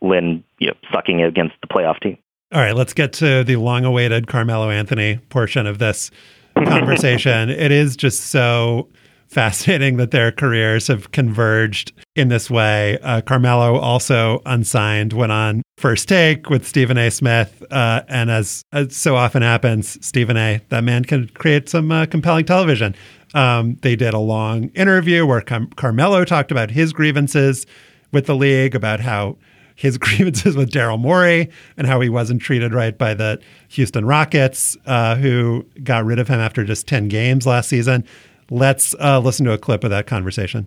[0.00, 2.18] Lin you know, sucking against the playoff team.
[2.54, 6.12] All right, let's get to the long-awaited Carmelo Anthony portion of this
[6.54, 7.50] conversation.
[7.50, 8.88] it is just so
[9.26, 12.96] fascinating that their careers have converged in this way.
[13.02, 17.10] Uh, Carmelo also unsigned, went on first take with Stephen A.
[17.10, 17.60] Smith.
[17.72, 22.06] Uh, and as, as, so often happens, Stephen A., that man can create some uh,
[22.06, 22.94] compelling television.
[23.34, 27.66] Um, they did a long interview where Car- Carmelo talked about his grievances
[28.12, 29.38] with the league, about how
[29.74, 34.76] his grievances with Daryl Morey and how he wasn't treated right by the Houston Rockets,
[34.86, 38.04] uh, who got rid of him after just 10 games last season.
[38.50, 40.66] Let's uh, listen to a clip of that conversation.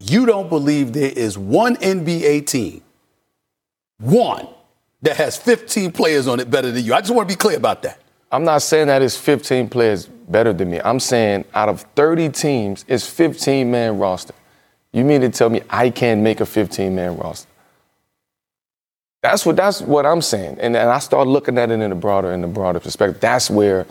[0.00, 2.82] You don't believe there is one NBA team,
[3.98, 4.46] one,
[5.02, 6.94] that has 15 players on it better than you.
[6.94, 8.00] I just want to be clear about that.
[8.32, 10.80] I'm not saying that it's 15 players better than me.
[10.84, 14.34] I'm saying out of 30 teams, it's 15 man roster.
[14.92, 17.48] You mean to tell me I can't make a 15 man roster?
[19.26, 20.58] That's what that's what I'm saying.
[20.60, 23.20] And, and I start looking at it in a broader in a broader perspective.
[23.20, 23.86] That's where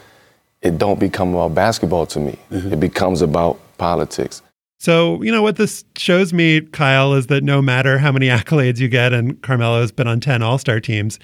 [0.61, 2.39] it don't become about basketball to me.
[2.51, 2.73] Mm-hmm.
[2.73, 4.41] It becomes about politics.
[4.79, 8.79] So, you know, what this shows me, Kyle, is that no matter how many accolades
[8.79, 11.19] you get, and Carmelo's been on 10 All Star teams,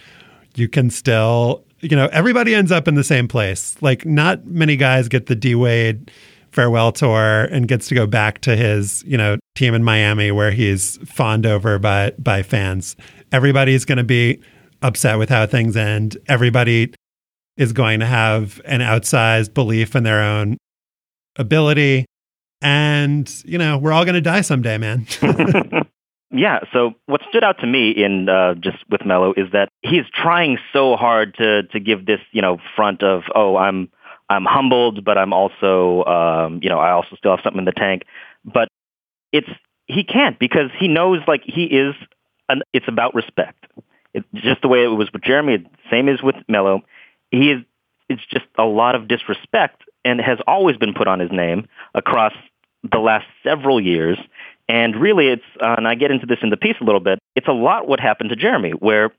[0.56, 3.76] you can still, you know, everybody ends up in the same place.
[3.82, 6.12] Like, not many guys get the D Wade
[6.52, 10.52] farewell tour and gets to go back to his, you know, team in Miami where
[10.52, 12.96] he's fawned over by by fans.
[13.32, 14.42] Everybody's going to be
[14.82, 16.18] upset with how things end.
[16.28, 16.94] Everybody
[17.58, 20.58] is going to have an outsized belief in their own
[21.36, 22.06] ability.
[22.62, 25.08] And, you know, we're all going to die someday, man.
[26.32, 26.60] yeah.
[26.72, 30.58] So what stood out to me in uh, just with Melo is that he's trying
[30.72, 33.90] so hard to to give this, you know, front of, oh, I'm
[34.30, 37.72] I'm humbled, but I'm also, um, you know, I also still have something in the
[37.72, 38.04] tank.
[38.46, 38.70] But
[39.32, 39.50] it's
[39.86, 41.96] he can't because he knows like he is.
[42.50, 43.66] An, it's about respect.
[44.14, 45.66] It's just the way it was with Jeremy.
[45.90, 46.84] Same as with Melo
[47.32, 47.64] he is
[48.10, 52.34] it's just a lot of disrespect and has always been put on his name across
[52.92, 54.18] the last several years.
[54.68, 57.20] And really, it's uh, and I get into this in the piece a little bit.
[57.36, 59.12] It's a lot what happened to Jeremy, where,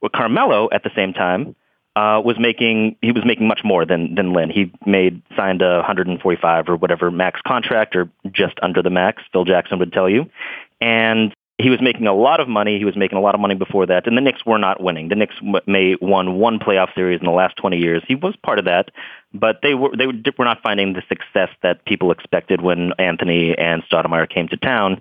[0.00, 1.54] with Carmelo at the same time
[1.98, 4.50] uh, was making he was making much more than than Lin.
[4.50, 9.22] He made signed a 145 or whatever max contract, or just under the max.
[9.32, 10.30] Phil Jackson would tell you,
[10.80, 12.78] and he was making a lot of money.
[12.78, 15.08] He was making a lot of money before that, and the Knicks were not winning.
[15.08, 15.34] The Knicks
[15.66, 18.04] may won one playoff series in the last 20 years.
[18.06, 18.90] He was part of that,
[19.34, 23.82] but they were they were not finding the success that people expected when Anthony and
[23.90, 25.00] Stoudemire came to town.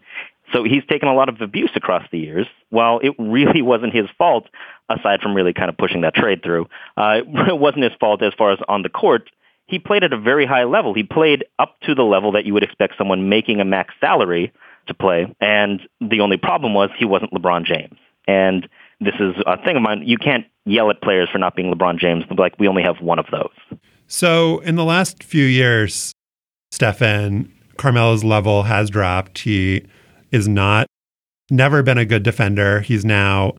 [0.53, 2.47] So he's taken a lot of abuse across the years.
[2.69, 4.47] While it really wasn't his fault,
[4.89, 8.33] aside from really kind of pushing that trade through, uh, it wasn't his fault as
[8.37, 9.29] far as on the court.
[9.67, 10.93] He played at a very high level.
[10.93, 14.53] He played up to the level that you would expect someone making a max salary
[14.87, 15.33] to play.
[15.41, 17.97] And the only problem was he wasn't LeBron James.
[18.27, 18.67] And
[19.01, 20.03] this is a thing of mine.
[20.05, 22.23] You can't yell at players for not being LeBron James.
[22.37, 23.79] Like we only have one of those.
[24.07, 26.13] So in the last few years,
[26.71, 29.39] Stefan Carmelo's level has dropped.
[29.39, 29.85] He
[30.31, 30.87] is not
[31.49, 32.81] never been a good defender.
[32.81, 33.53] He's now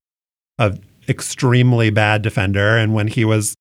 [0.58, 0.76] a
[1.08, 2.76] extremely bad defender.
[2.76, 3.54] And when he was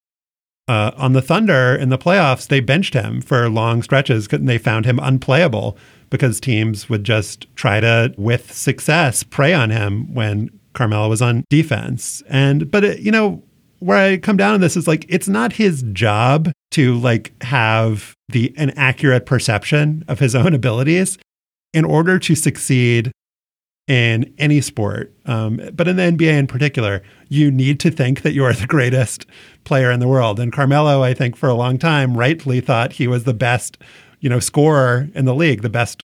[0.67, 4.57] uh, on the Thunder in the playoffs, they benched him for long stretches and they
[4.57, 5.77] found him unplayable
[6.09, 11.43] because teams would just try to, with success, prey on him when Carmelo was on
[11.49, 12.21] defense.
[12.27, 13.43] And, but, it, you know,
[13.79, 18.13] where I come down on this is like, it's not his job to like have
[18.29, 21.17] the an accurate perception of his own abilities
[21.73, 23.11] in order to succeed
[23.87, 28.33] in any sport, um, but in the NBA in particular, you need to think that
[28.33, 29.25] you are the greatest
[29.63, 30.39] player in the world.
[30.39, 33.77] And Carmelo, I think, for a long time, rightly thought he was the best,
[34.19, 36.01] you know, scorer in the league, the best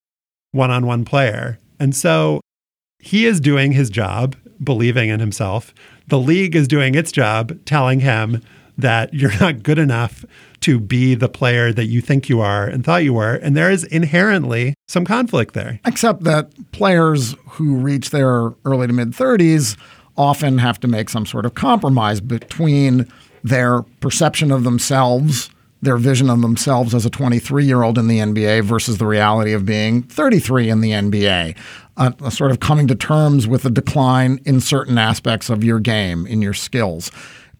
[0.51, 1.59] one-on-one player.
[1.79, 2.39] And so
[2.99, 5.73] he is doing his job, believing in himself.
[6.07, 8.41] The league is doing its job, telling him
[8.77, 10.23] that you're not good enough
[10.63, 13.35] to be the player that you think you are and thought you were.
[13.35, 15.79] And there is inherently some conflict there.
[15.85, 19.77] Except that players who reach their early to mid 30s
[20.15, 23.07] often have to make some sort of compromise between
[23.43, 25.49] their perception of themselves,
[25.81, 29.51] their vision of themselves as a 23 year old in the NBA versus the reality
[29.51, 31.57] of being 33 in the NBA.
[31.97, 35.79] A, a sort of coming to terms with a decline in certain aspects of your
[35.79, 37.11] game, in your skills.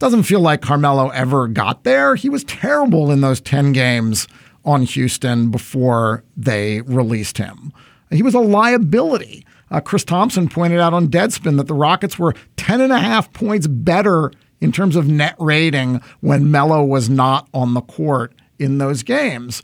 [0.04, 2.16] Doesn't feel like Carmelo ever got there.
[2.16, 4.28] He was terrible in those 10 games
[4.66, 7.72] on Houston before they released him.
[8.12, 9.46] He was a liability.
[9.72, 13.32] Uh, Chris Thompson pointed out on Deadspin that the Rockets were 10 and a half
[13.32, 18.80] points better in terms of net rating when Melo was not on the court in
[18.80, 19.64] those games.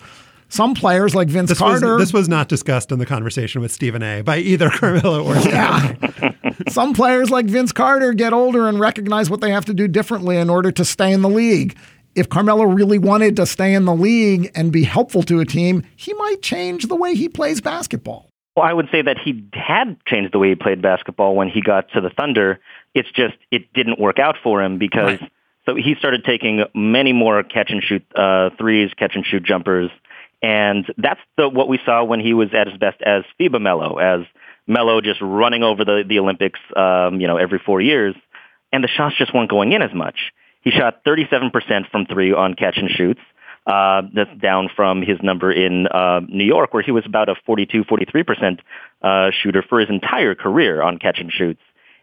[0.49, 1.95] Some players like Vince this Carter.
[1.95, 4.21] Was, this was not discussed in the conversation with Stephen A.
[4.21, 5.93] by either Carmelo or yeah.
[6.69, 10.37] Some players like Vince Carter get older and recognize what they have to do differently
[10.37, 11.77] in order to stay in the league.
[12.15, 15.83] If Carmelo really wanted to stay in the league and be helpful to a team,
[15.95, 18.29] he might change the way he plays basketball.
[18.55, 21.61] Well, I would say that he had changed the way he played basketball when he
[21.61, 22.59] got to the Thunder.
[22.93, 25.31] It's just it didn't work out for him because right.
[25.65, 29.91] so he started taking many more catch and shoot uh, threes, catch and shoot jumpers,
[30.41, 33.97] and that's the what we saw when he was at his best as FIBA Melo,
[33.97, 34.25] as
[34.67, 38.15] Melo just running over the, the Olympics, um, you know, every four years,
[38.71, 40.31] and the shots just weren't going in as much.
[40.61, 43.21] He shot 37% from three on catch and shoots.
[43.65, 47.35] Uh, that's down from his number in uh, New York, where he was about a
[47.45, 48.59] 42, 43%
[49.01, 51.61] uh, shooter for his entire career on catch and shoots.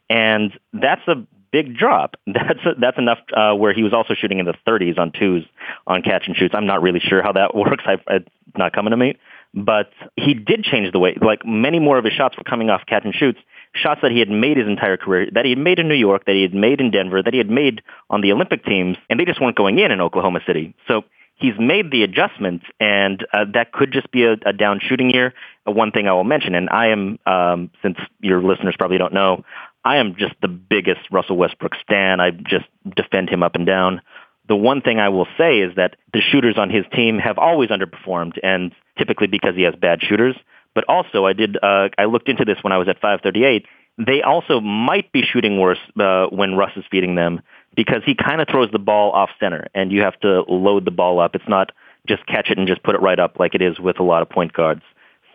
[0.09, 2.17] And that's a big drop.
[2.27, 5.45] That's that's enough uh, where he was also shooting in the 30s on twos
[5.87, 6.55] on catch and shoots.
[6.57, 7.85] I'm not really sure how that works.
[7.87, 9.17] I, it's not coming to me
[9.57, 12.83] but he did change the way, like many more of his shots were coming off
[12.87, 13.39] catch and shoots,
[13.75, 16.27] shots that he had made his entire career, that he had made in New York,
[16.27, 19.19] that he had made in Denver, that he had made on the Olympic teams, and
[19.19, 20.75] they just weren't going in in Oklahoma City.
[20.87, 21.05] So
[21.37, 25.33] he's made the adjustments, and uh, that could just be a, a down shooting year.
[25.65, 29.45] One thing I will mention, and I am, um, since your listeners probably don't know,
[29.87, 32.19] I am just the biggest Russell Westbrook stan.
[32.19, 34.03] I just defend him up and down.
[34.49, 37.71] The one thing I will say is that the shooters on his team have always
[37.71, 40.35] underperformed, and typically because he has bad shooters.
[40.75, 43.65] But also, I did uh, I looked into this when I was at 538.
[44.05, 47.41] They also might be shooting worse uh, when Russ is feeding them
[47.77, 50.91] because he kind of throws the ball off center, and you have to load the
[50.91, 51.37] ball up.
[51.37, 51.71] It's not
[52.09, 54.23] just catch it and just put it right up like it is with a lot
[54.23, 54.83] of point guards.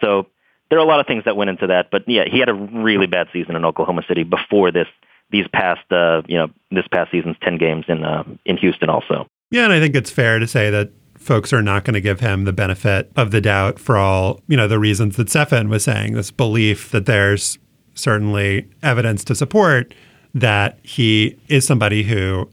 [0.02, 0.28] So
[0.72, 1.92] there are a lot of things that went into that.
[1.92, 4.88] But yeah, he had a really bad season in Oklahoma City before this
[5.30, 9.28] these past uh, you know this past season's ten games in uh, in Houston also.
[9.52, 12.22] Yeah, and I think it's fair to say that folks are not going to give
[12.22, 15.84] him the benefit of the doubt for all you know the reasons that Stefan was
[15.84, 16.14] saying.
[16.14, 17.60] This belief that there's
[17.94, 19.94] certainly evidence to support
[20.34, 22.50] that he is somebody who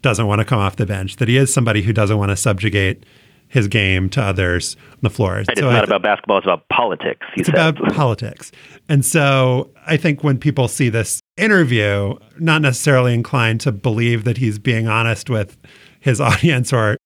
[0.00, 2.36] doesn't want to come off the bench, that he is somebody who doesn't want to
[2.36, 3.04] subjugate
[3.50, 5.34] his game to others on the floor.
[5.34, 7.26] Right, it's so not th- about basketball, it's about politics.
[7.36, 7.54] it's said.
[7.54, 8.52] about politics.
[8.88, 14.38] And so I think when people see this interview, not necessarily inclined to believe that
[14.38, 15.58] he's being honest with
[15.98, 16.96] his audience or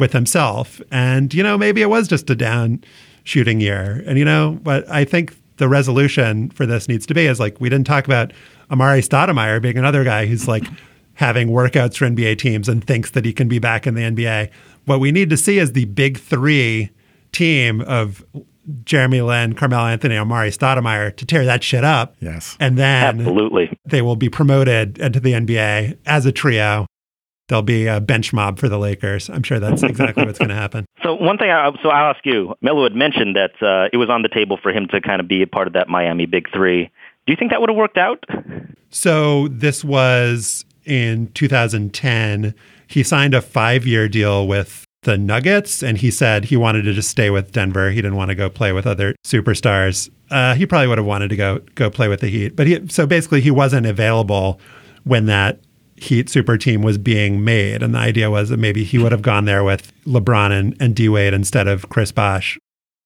[0.00, 0.80] with himself.
[0.90, 2.82] And, you know, maybe it was just a down
[3.24, 4.02] shooting year.
[4.06, 7.60] And, you know, but I think the resolution for this needs to be is like,
[7.60, 8.32] we didn't talk about
[8.70, 10.64] Amar'e Stoudemire being another guy who's like
[11.14, 14.50] having workouts for NBA teams and thinks that he can be back in the NBA.
[14.84, 16.90] What we need to see is the big three
[17.32, 18.24] team of
[18.84, 22.14] Jeremy Lin, Carmelo Anthony, Amar'e Stoudemire to tear that shit up.
[22.20, 22.56] Yes.
[22.60, 23.76] And then Absolutely.
[23.84, 26.86] they will be promoted into the NBA as a trio.
[27.48, 29.28] There'll be a bench mob for the Lakers.
[29.28, 30.86] I'm sure that's exactly what's going to happen.
[31.02, 32.54] So one thing, I, so I'll ask you.
[32.60, 35.26] Melo had mentioned that uh, it was on the table for him to kind of
[35.26, 36.92] be a part of that Miami Big Three.
[37.26, 38.24] Do you think that would have worked out?
[38.90, 42.54] So this was in 2010.
[42.86, 47.08] He signed a five-year deal with the Nuggets, and he said he wanted to just
[47.08, 47.90] stay with Denver.
[47.90, 50.10] He didn't want to go play with other superstars.
[50.30, 52.86] Uh, he probably would have wanted to go go play with the Heat, but he
[52.88, 54.60] so basically he wasn't available
[55.04, 55.60] when that
[55.96, 59.22] Heat super team was being made, and the idea was that maybe he would have
[59.22, 62.58] gone there with LeBron and, and D Wade instead of Chris Bosh.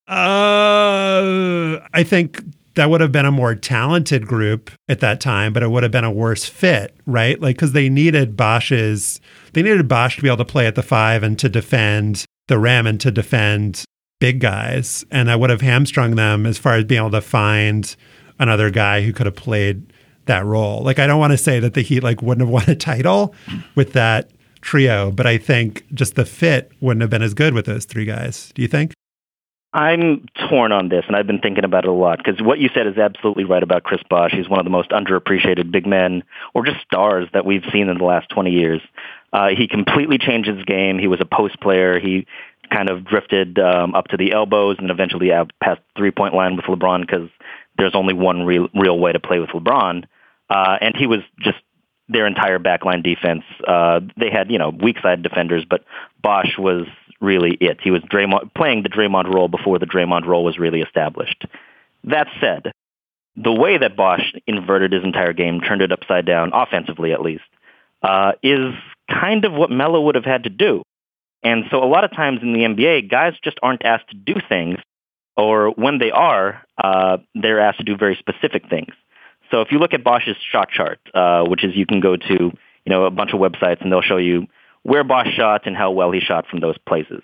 [0.08, 2.42] Uh, I think
[2.76, 5.92] that would have been a more talented group at that time, but it would have
[5.92, 7.40] been a worse fit, right?
[7.40, 9.20] Like because they needed Bosh's,
[9.54, 12.58] they needed Bosh to be able to play at the five and to defend the
[12.58, 13.84] rim and to defend
[14.20, 17.94] big guys, and I would have hamstrung them as far as being able to find
[18.38, 19.92] another guy who could have played
[20.26, 20.82] that role.
[20.82, 23.34] Like I don't want to say that the Heat like wouldn't have won a title
[23.74, 27.66] with that trio, but I think just the fit wouldn't have been as good with
[27.66, 28.52] those three guys.
[28.54, 28.92] Do you think?
[29.76, 32.70] I'm torn on this, and I've been thinking about it a lot because what you
[32.72, 34.32] said is absolutely right about Chris Bosh.
[34.32, 36.24] He's one of the most underappreciated big men
[36.54, 38.80] or just stars that we've seen in the last 20 years.
[39.34, 40.98] Uh, he completely changed his game.
[40.98, 42.00] He was a post player.
[42.00, 42.26] He
[42.72, 46.64] kind of drifted um, up to the elbows and eventually out past three-point line with
[46.64, 47.28] LeBron because
[47.76, 50.04] there's only one real, real way to play with LeBron.
[50.48, 51.58] Uh, and he was just
[52.08, 53.42] their entire backline defense.
[53.68, 55.84] Uh, they had, you know, weak side defenders, but
[56.22, 56.86] Bosh was
[57.20, 57.78] really it.
[57.82, 61.44] He was Draymond, playing the Draymond role before the Draymond role was really established.
[62.04, 62.72] That said,
[63.36, 67.44] the way that Bosh inverted his entire game, turned it upside down, offensively at least,
[68.02, 68.74] uh, is
[69.10, 70.82] kind of what Melo would have had to do.
[71.42, 74.34] And so a lot of times in the NBA, guys just aren't asked to do
[74.48, 74.78] things,
[75.36, 78.94] or when they are, uh, they're asked to do very specific things.
[79.50, 82.34] So if you look at Bosh's shot chart, uh, which is you can go to
[82.34, 84.46] you know a bunch of websites and they'll show you
[84.86, 87.22] where Bosh shot and how well he shot from those places.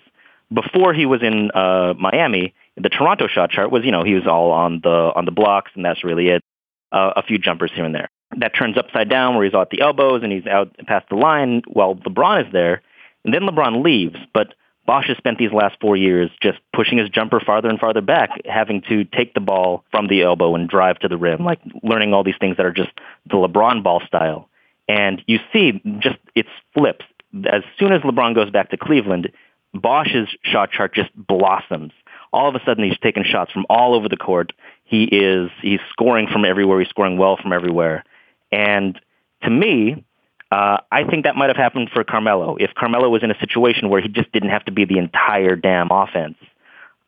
[0.53, 4.27] Before he was in uh, Miami, the Toronto shot chart was you know he was
[4.27, 6.43] all on the on the blocks and that's really it.
[6.91, 8.09] Uh, a few jumpers here and there.
[8.37, 11.63] That turns upside down where he's at the elbows and he's out past the line
[11.65, 12.81] while LeBron is there.
[13.25, 14.53] And then LeBron leaves, but
[14.85, 18.29] Bosh has spent these last four years just pushing his jumper farther and farther back,
[18.45, 22.13] having to take the ball from the elbow and drive to the rim, like learning
[22.13, 22.91] all these things that are just
[23.27, 24.49] the LeBron ball style.
[24.87, 27.05] And you see just it's flips.
[27.51, 29.31] As soon as LeBron goes back to Cleveland,
[29.73, 31.91] Bosh's shot chart just blossoms.
[32.31, 34.53] All of a sudden he's taking shots from all over the court.
[34.83, 38.03] He is he's scoring from everywhere, he's scoring well from everywhere.
[38.51, 38.99] And
[39.43, 40.03] to me,
[40.51, 42.55] uh, I think that might have happened for Carmelo.
[42.57, 45.55] If Carmelo was in a situation where he just didn't have to be the entire
[45.55, 46.37] damn offense,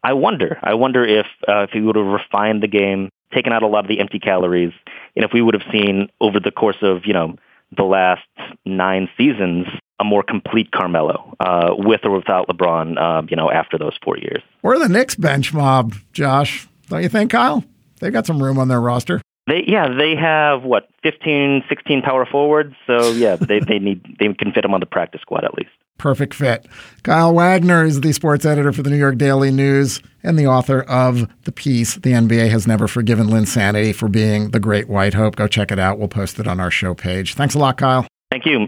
[0.03, 0.57] I wonder.
[0.63, 3.85] I wonder if uh, if he would have refined the game, taken out a lot
[3.85, 4.73] of the empty calories,
[5.15, 7.35] and if we would have seen over the course of you know
[7.75, 8.27] the last
[8.65, 9.67] nine seasons
[9.99, 12.97] a more complete Carmelo uh, with or without LeBron.
[12.99, 14.41] Uh, you know, after those four years.
[14.61, 16.67] Where are the Knicks bench mob, Josh?
[16.89, 17.63] Don't you think, Kyle?
[17.99, 19.21] They got some room on their roster.
[19.47, 22.75] They yeah they have what 15, 16 power forwards.
[22.87, 25.71] So yeah, they they need they can fit them on the practice squad at least.
[25.97, 26.67] Perfect fit.
[27.03, 30.81] Kyle Wagner is the sports editor for the New York Daily News and the author
[30.81, 35.35] of the piece "The NBA Has Never Forgiven Linsanity for Being the Great White Hope."
[35.35, 35.99] Go check it out.
[35.99, 37.35] We'll post it on our show page.
[37.35, 38.05] Thanks a lot, Kyle.
[38.31, 38.67] Thank you.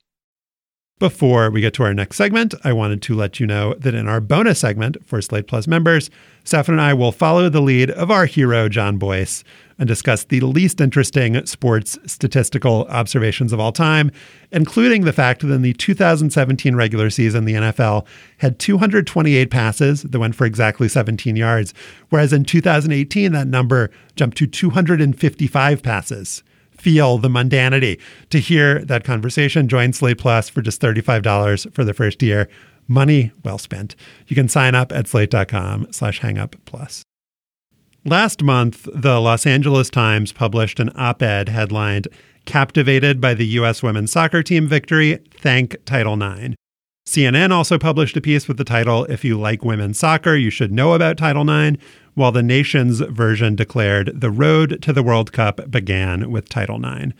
[1.01, 4.07] Before we get to our next segment, I wanted to let you know that in
[4.07, 6.11] our bonus segment for Slate Plus members,
[6.43, 9.41] Stefan and I will follow the lead of our hero, Jon Bois,
[9.79, 14.11] and discuss the least interesting sports statistical observations of all time,
[14.51, 18.05] including the fact that in the 2017 regular season, the NFL
[18.37, 21.73] had 228 passes that went for exactly 17 yards,
[22.09, 26.43] whereas in 2018, that number jumped to 255 passes
[26.81, 27.99] feel the mundanity.
[28.29, 32.49] To hear that conversation, join Slate Plus for just $35 for the first year.
[32.87, 33.95] Money well spent.
[34.27, 37.03] You can sign up at slate.com slash hangup plus.
[38.03, 42.07] Last month, the Los Angeles Times published an op ed headlined
[42.45, 43.83] Captivated by the U.S.
[43.83, 46.55] women's soccer team victory, thank Title IX.
[47.07, 50.71] CNN also published a piece with the title If You Like Women's Soccer, You Should
[50.71, 51.77] Know About Title IX,
[52.21, 57.13] while the nation's version declared the road to the World Cup began with Title IX.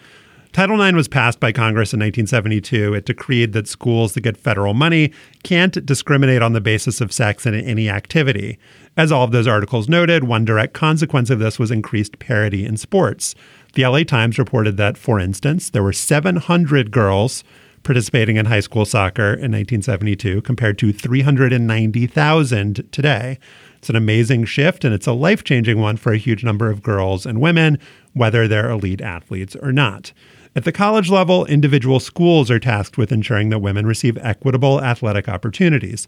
[0.51, 2.93] Title IX was passed by Congress in 1972.
[2.93, 7.47] It decreed that schools that get federal money can't discriminate on the basis of sex
[7.47, 8.59] in any activity.
[8.95, 12.77] As all of those articles noted, one direct consequence of this was increased parity in
[12.77, 13.33] sports.
[13.73, 17.43] The LA Times reported that, for instance, there were 700 girls
[17.81, 23.39] participating in high school soccer in 1972 compared to 390,000 today.
[23.81, 26.83] It's an amazing shift and it's a life changing one for a huge number of
[26.83, 27.79] girls and women,
[28.13, 30.13] whether they're elite athletes or not.
[30.55, 35.27] At the college level, individual schools are tasked with ensuring that women receive equitable athletic
[35.27, 36.07] opportunities.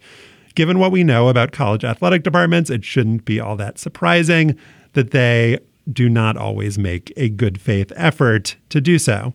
[0.53, 4.55] Given what we know about college athletic departments, it shouldn't be all that surprising
[4.91, 5.57] that they
[5.91, 9.33] do not always make a good faith effort to do so.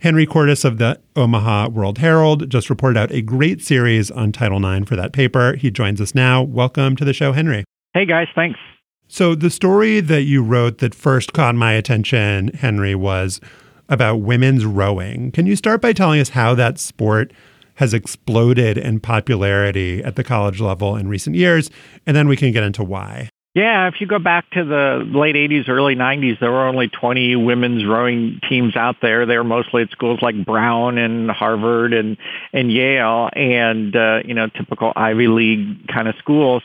[0.00, 4.62] Henry Cordes of the Omaha World Herald just reported out a great series on Title
[4.62, 5.54] IX for that paper.
[5.54, 6.42] He joins us now.
[6.42, 7.64] Welcome to the show, Henry.
[7.94, 8.28] Hey, guys.
[8.34, 8.58] Thanks.
[9.06, 13.40] So, the story that you wrote that first caught my attention, Henry, was
[13.88, 15.32] about women's rowing.
[15.32, 17.32] Can you start by telling us how that sport
[17.76, 21.70] has exploded in popularity at the college level in recent years?
[22.06, 23.30] And then we can get into why.
[23.54, 27.34] Yeah, if you go back to the late 80s, early 90s, there were only 20
[27.36, 29.24] women's rowing teams out there.
[29.26, 32.18] They were mostly at schools like Brown and Harvard and,
[32.52, 36.62] and Yale and, uh, you know, typical Ivy League kind of schools.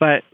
[0.00, 0.24] But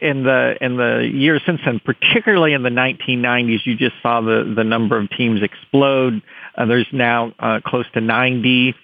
[0.00, 4.52] in the in the years since then, particularly in the 1990s, you just saw the
[4.56, 6.22] the number of teams explode.
[6.56, 8.74] Uh, there's now uh, close to 90,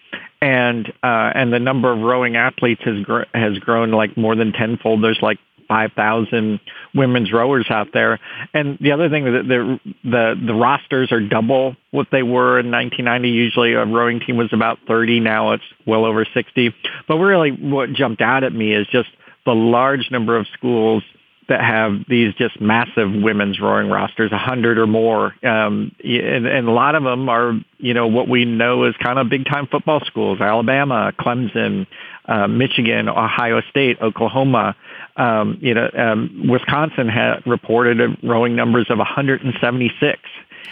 [0.41, 4.53] and uh, and the number of rowing athletes has gr- has grown like more than
[4.53, 5.03] tenfold.
[5.03, 5.39] There's like
[5.71, 6.59] 5,000
[6.97, 8.19] women's rowers out there.
[8.53, 12.73] And the other thing that the, the the rosters are double what they were in
[12.73, 13.29] 1990.
[13.29, 15.21] Usually a rowing team was about 30.
[15.21, 16.75] Now it's well over 60.
[17.07, 19.11] But really what jumped out at me is just
[19.47, 21.03] the large number of schools
[21.49, 26.69] that have these just massive women's rowing rosters, a hundred or more, um, and, and
[26.69, 29.67] a lot of them are, you know, what we know as kind of big time
[29.67, 31.89] football schools: Alabama, Clemson,
[32.27, 34.77] uh, Michigan, Ohio State, Oklahoma.
[35.17, 40.21] Um, you know, um, Wisconsin had reported rowing numbers of 176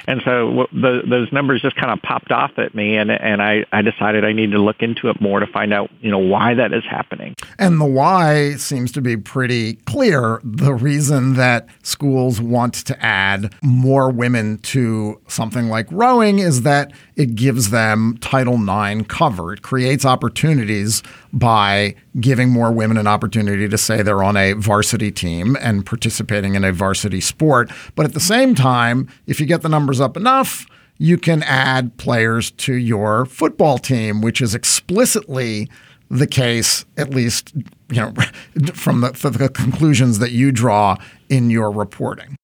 [0.06, 3.64] and so the, those numbers just kind of popped off at me, and and I,
[3.72, 6.54] I decided I need to look into it more to find out you know why
[6.54, 7.34] that is happening.
[7.58, 10.40] And the why seems to be pretty clear.
[10.44, 16.92] The reason that schools want to add more women to something like rowing is that
[17.16, 19.52] it gives them Title IX cover.
[19.52, 21.02] It creates opportunities
[21.32, 26.54] by giving more women an opportunity to say they're on a varsity team and participating
[26.54, 27.70] in a varsity sport.
[27.94, 30.66] But at the same time, if you get the numbers up enough,
[30.98, 35.68] you can add players to your football team, which is explicitly
[36.10, 37.52] the case, at least
[37.90, 38.12] you know,
[38.74, 40.96] from the, the conclusions that you draw
[41.28, 42.36] in your reporting.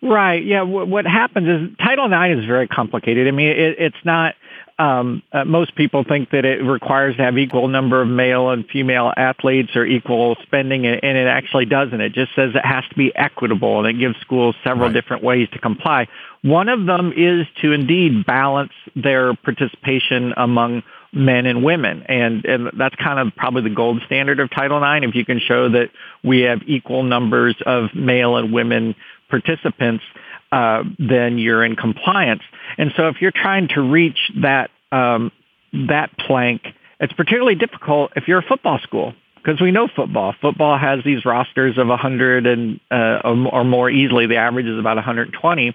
[0.00, 0.44] Right.
[0.44, 0.62] Yeah.
[0.62, 3.26] What happens is Title IX is very complicated.
[3.26, 4.34] I mean, it, it's not.
[4.78, 8.64] Um, uh, most people think that it requires to have equal number of male and
[8.68, 12.00] female athletes or equal spending, and, and it actually doesn't.
[12.00, 14.92] It just says it has to be equitable, and it gives schools several right.
[14.92, 16.06] different ways to comply.
[16.42, 22.04] One of them is to indeed balance their participation among men and women.
[22.08, 25.06] And, and that's kind of probably the gold standard of Title IX.
[25.06, 25.90] If you can show that
[26.22, 28.94] we have equal numbers of male and women
[29.28, 30.04] participants,
[30.52, 32.42] uh, then you're in compliance.
[32.76, 35.30] And so if you're trying to reach that um,
[35.72, 36.62] that plank,
[37.00, 40.34] it's particularly difficult if you're a football school because we know football.
[40.40, 44.26] Football has these rosters of 100 and uh, or more easily.
[44.26, 45.74] The average is about 120,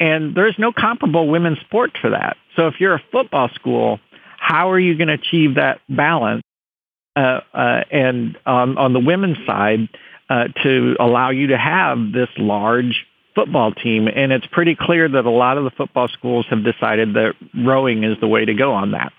[0.00, 2.36] and there's no comparable women's sport for that.
[2.56, 4.00] So if you're a football school,
[4.38, 6.42] how are you going to achieve that balance?
[7.14, 9.88] Uh, uh, and um, on the women's side,
[10.30, 14.08] uh, to allow you to have this large football team.
[14.08, 18.04] And it's pretty clear that a lot of the football schools have decided that rowing
[18.04, 19.12] is the way to go on that.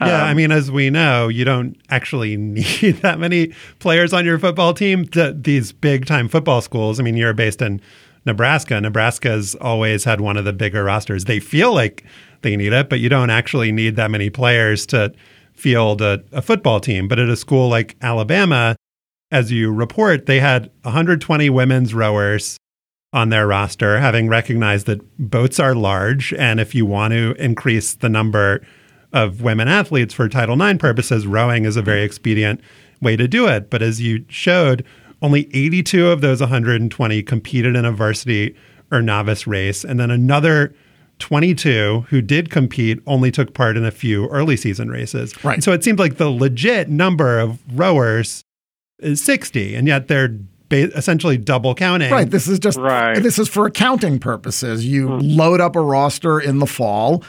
[0.00, 4.24] Yeah, Um, I mean, as we know, you don't actually need that many players on
[4.24, 5.06] your football team.
[5.08, 6.98] To these big time football schools.
[6.98, 7.80] I mean, you're based in
[8.26, 8.80] Nebraska.
[8.80, 11.24] Nebraska's always had one of the bigger rosters.
[11.24, 12.04] They feel like
[12.42, 15.12] they need it, but you don't actually need that many players to
[15.54, 17.06] field a, a football team.
[17.06, 18.76] But at a school like Alabama,
[19.30, 22.56] as you report, they had 120 women's rowers
[23.14, 26.34] on their roster, having recognized that boats are large.
[26.34, 28.66] And if you want to increase the number
[29.12, 32.60] of women athletes for Title IX purposes, rowing is a very expedient
[33.00, 33.70] way to do it.
[33.70, 34.84] But as you showed,
[35.22, 38.56] only 82 of those 120 competed in a varsity
[38.90, 39.84] or novice race.
[39.84, 40.74] And then another
[41.20, 45.32] 22 who did compete only took part in a few early season races.
[45.44, 45.54] Right.
[45.54, 48.42] And so it seemed like the legit number of rowers
[48.98, 50.36] is 60, and yet they're
[50.82, 52.10] essentially double counting.
[52.10, 52.30] Right.
[52.30, 53.22] This is just Right.
[53.22, 54.86] this is for accounting purposes.
[54.86, 55.18] You hmm.
[55.20, 57.22] load up a roster in the fall.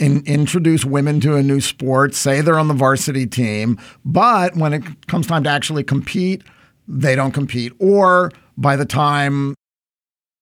[0.00, 4.72] In, introduce women to a new sport, say they're on the varsity team, but when
[4.72, 6.44] it comes time to actually compete,
[6.86, 7.72] they don't compete.
[7.80, 9.56] Or by the time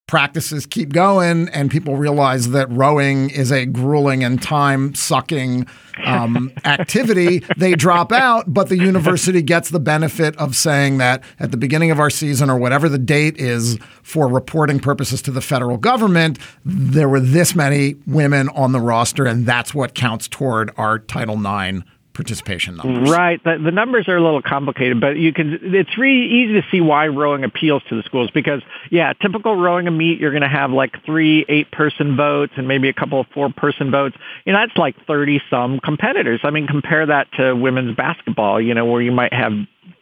[0.07, 5.67] practices keep going and people realize that rowing is a grueling and time sucking
[6.05, 8.45] um, activity, they drop out.
[8.47, 12.51] But the university gets the benefit of saying that at the beginning of our season
[12.51, 17.57] or whatever the date is for reporting purposes to the federal government, there were this
[17.57, 21.83] many women on the roster, and that's what counts toward our Title IX
[22.17, 23.11] participation numbers.
[23.11, 23.43] Right.
[23.45, 25.59] The, the numbers are a little complicated, but you can.
[25.63, 29.87] It's really easy to see why rowing appeals to the schools because, yeah, typical rowing
[29.87, 33.27] a meet, you're going to have like three eight-person boats and maybe a couple of
[33.35, 34.17] four-person boats.
[34.47, 36.41] You know, that's like thirty some competitors.
[36.43, 38.61] I mean, compare that to women's basketball.
[38.61, 39.53] You know, where you might have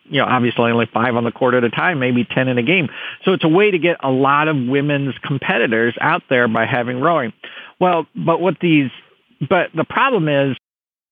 [0.05, 2.63] you know, obviously only five on the court at a time, maybe 10 in a
[2.63, 2.91] game.
[3.25, 7.01] So it's a way to get a lot of women's competitors out there by having
[7.01, 7.33] rowing.
[7.81, 8.91] Well, but what these,
[9.41, 10.59] but the problem is,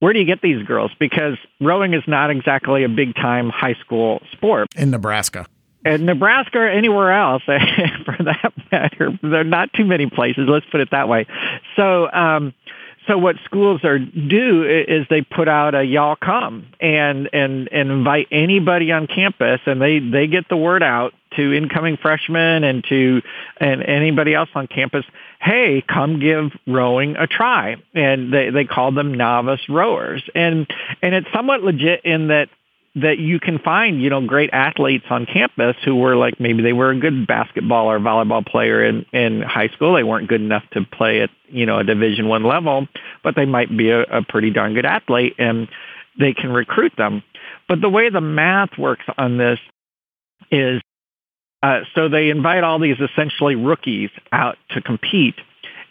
[0.03, 0.91] where do you get these girls?
[0.99, 4.67] Because rowing is not exactly a big time high school sport.
[4.75, 5.47] In Nebraska.
[5.85, 10.49] In Nebraska or anywhere else, for that matter, there are not too many places.
[10.49, 11.27] Let's put it that way.
[11.77, 12.53] So, um,
[13.07, 17.91] so what schools are do is they put out a y'all come and and and
[17.91, 22.85] invite anybody on campus and they they get the word out to incoming freshmen and
[22.89, 23.23] to
[23.59, 25.05] and anybody else on campus
[25.43, 27.77] hey come give rowing a try.
[27.95, 30.23] And they they call them novice rowers.
[30.35, 30.67] And
[31.03, 32.49] and it's somewhat legit in that
[32.95, 36.75] that you can find, you know, great athletes on campus who were like maybe they
[36.75, 39.95] were a good basketball or volleyball player in in high school.
[39.95, 42.87] They weren't good enough to play at you know a Division One level,
[43.25, 45.69] but they might be a, a pretty darn good athlete, and
[46.19, 47.23] they can recruit them.
[47.67, 49.59] But the way the math works on this
[50.51, 50.83] is
[51.63, 55.37] uh, so they invite all these essentially rookies out to compete,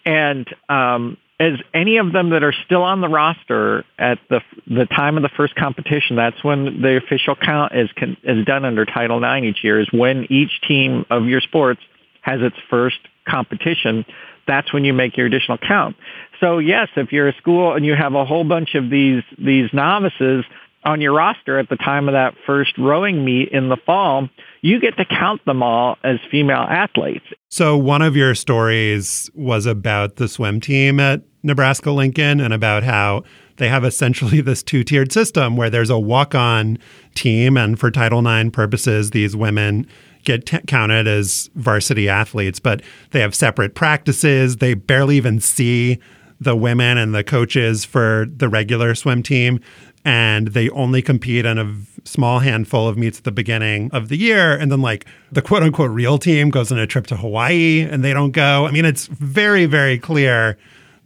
[0.06, 4.86] and um, as any of them that are still on the roster at the the
[4.86, 7.90] time of the first competition, that's when the official count is
[8.24, 9.80] is done under Title IX each year.
[9.80, 11.82] Is when each team of your sports
[12.22, 14.06] has its first competition.
[14.48, 15.96] That's when you make your additional count.
[16.40, 19.70] So yes, if you're a school and you have a whole bunch of these these
[19.74, 20.46] novices
[20.84, 24.30] on your roster at the time of that first rowing meet in the fall,
[24.62, 27.26] you get to count them all as female athletes.
[27.50, 32.84] So one of your stories was about the swim team at Nebraska Lincoln and about
[32.84, 33.24] how
[33.58, 36.78] they have essentially this two-tiered system where there's a walk-on
[37.16, 39.88] team and for Title IX purposes these women
[40.24, 42.82] get t- counted as varsity athletes but
[43.12, 44.58] they have separate practices.
[44.58, 46.00] They barely even see
[46.40, 49.60] the women and the coaches for the regular swim team
[50.04, 54.10] and they only compete in a v- small handful of meets at the beginning of
[54.10, 57.16] the year and then like the quote unquote real team goes on a trip to
[57.16, 58.66] Hawaii and they don't go.
[58.66, 60.58] I mean it's very very clear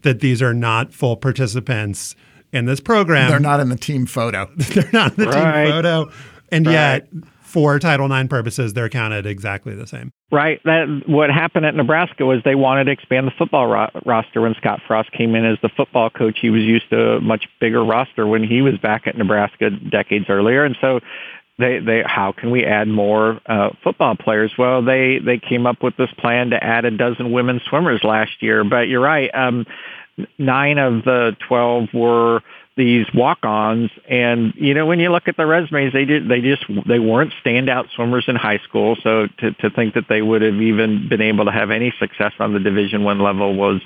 [0.05, 2.15] that these are not full participants
[2.53, 3.29] in this program.
[3.29, 4.49] They're not in the team photo.
[4.55, 5.63] they're not in the Right.
[5.65, 6.11] team photo.
[6.51, 6.73] And Right.
[6.73, 7.07] yet,
[7.41, 10.11] for Title IX purposes, they're counted exactly the same.
[10.31, 10.59] Right.
[10.65, 14.55] That what happened at Nebraska was they wanted to expand the football ro- roster when
[14.55, 16.39] Scott Frost came in as the football coach.
[16.41, 20.25] He was used to a much bigger roster when he was back at Nebraska decades
[20.29, 20.99] earlier, and so
[21.57, 24.51] they they how can we add more uh, football players?
[24.57, 28.41] Well, they they came up with this plan to add a dozen women swimmers last
[28.41, 28.63] year.
[28.63, 29.29] But you're right.
[29.33, 29.65] Um,
[30.37, 32.41] nine of the twelve were
[32.77, 36.65] these walk-ons and you know when you look at the resumes they did they just
[36.85, 40.55] they weren't standout swimmers in high school so to to think that they would have
[40.55, 43.79] even been able to have any success on the division 1 level was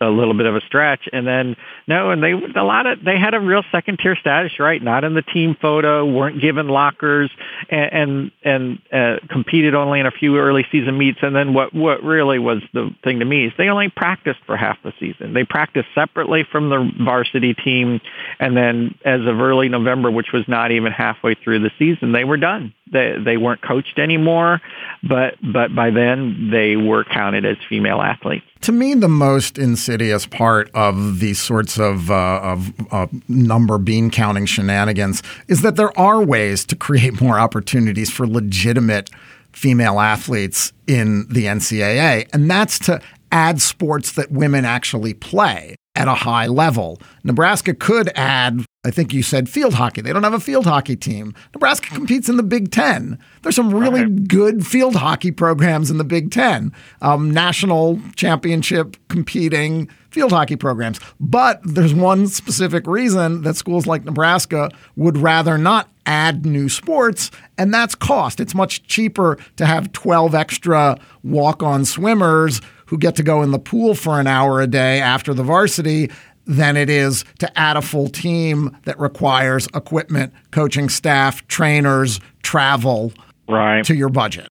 [0.00, 1.08] a little bit of a stretch.
[1.12, 4.58] And then no, and they a lot of they had a real second tier status,
[4.58, 4.82] right?
[4.82, 7.30] Not in the team photo, weren't given lockers,
[7.68, 11.18] and and, and uh, competed only in a few early season meets.
[11.22, 14.56] And then what what really was the thing to me is they only practiced for
[14.56, 15.34] half the season.
[15.34, 18.00] They practiced separately from the varsity team,
[18.38, 22.24] and then as of early November, which was not even halfway through the season, they
[22.24, 22.72] were done.
[22.90, 24.60] They they weren't coached anymore,
[25.02, 28.46] but but by then they were counted as female athletes.
[28.62, 34.10] To me, the most insidious part of these sorts of, uh, of uh, number bean
[34.10, 39.08] counting shenanigans is that there are ways to create more opportunities for legitimate
[39.52, 43.00] female athletes in the NCAA, and that's to
[43.32, 46.98] add sports that women actually play at a high level.
[47.24, 50.00] Nebraska could add, I think you said field hockey.
[50.00, 51.34] They don't have a field hockey team.
[51.54, 53.18] Nebraska competes in the Big Ten.
[53.42, 54.26] There's some really right.
[54.28, 56.72] good field hockey programs in the Big Ten,
[57.02, 61.00] um, national championship competing field hockey programs.
[61.18, 67.30] But there's one specific reason that schools like Nebraska would rather not add new sports,
[67.56, 68.40] and that's cost.
[68.40, 73.52] It's much cheaper to have 12 extra walk on swimmers who get to go in
[73.52, 76.10] the pool for an hour a day after the varsity
[76.46, 83.12] than it is to add a full team that requires equipment, coaching staff, trainers, travel
[83.48, 83.84] right.
[83.84, 84.48] to your budget.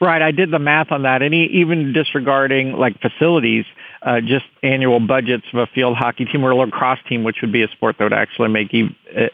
[0.00, 0.22] Right.
[0.22, 1.22] I did the math on that.
[1.22, 3.64] And even disregarding like facilities,
[4.02, 7.52] uh, just annual budgets of a field hockey team or a lacrosse team, which would
[7.52, 8.72] be a sport that would actually make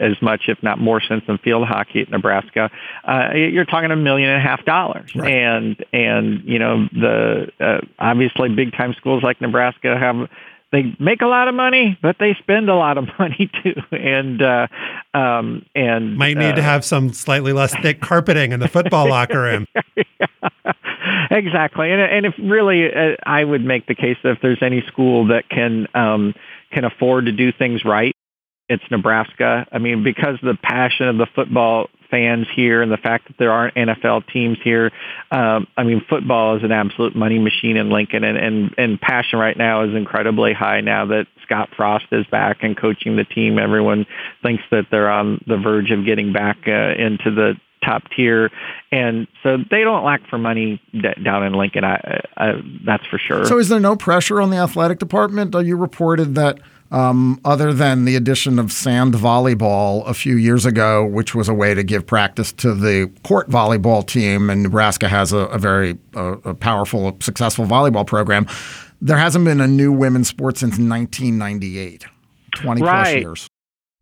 [0.00, 2.70] as much, if not more, sense than field hockey at Nebraska.
[3.04, 5.32] Uh, you're talking a million and a half dollars, right.
[5.32, 10.28] and and you know the uh, obviously big time schools like Nebraska have
[10.72, 14.42] they make a lot of money, but they spend a lot of money too, and
[14.42, 14.66] uh,
[15.14, 19.08] um, and might need uh, to have some slightly less thick carpeting in the football
[19.08, 19.66] locker room.
[21.30, 24.82] exactly, and and if really, uh, I would make the case that if there's any
[24.88, 26.34] school that can um,
[26.72, 28.14] can afford to do things right,
[28.68, 29.66] it's Nebraska.
[29.70, 33.52] I mean, because the passion of the football fans here and the fact that there
[33.52, 34.90] aren't NFL teams here.
[35.30, 39.38] Um, I mean, football is an absolute money machine in Lincoln, and, and, and passion
[39.38, 43.58] right now is incredibly high now that Scott Frost is back and coaching the team.
[43.58, 44.06] Everyone
[44.42, 47.54] thinks that they're on the verge of getting back uh, into the
[47.84, 48.50] top tier,
[48.90, 51.84] and so they don't lack for money d- down in Lincoln.
[51.84, 53.44] I, I, that's for sure.
[53.44, 55.54] So, is there no pressure on the athletic department?
[55.54, 56.58] You reported that
[56.90, 61.54] um, other than the addition of sand volleyball a few years ago, which was a
[61.54, 64.50] way to give practice to the court volleyball team.
[64.50, 68.46] And Nebraska has a, a very uh, a powerful, successful volleyball program.
[69.00, 72.06] There hasn't been a new women's sport since 1998,
[72.54, 72.90] 20 right.
[72.90, 73.48] plus years.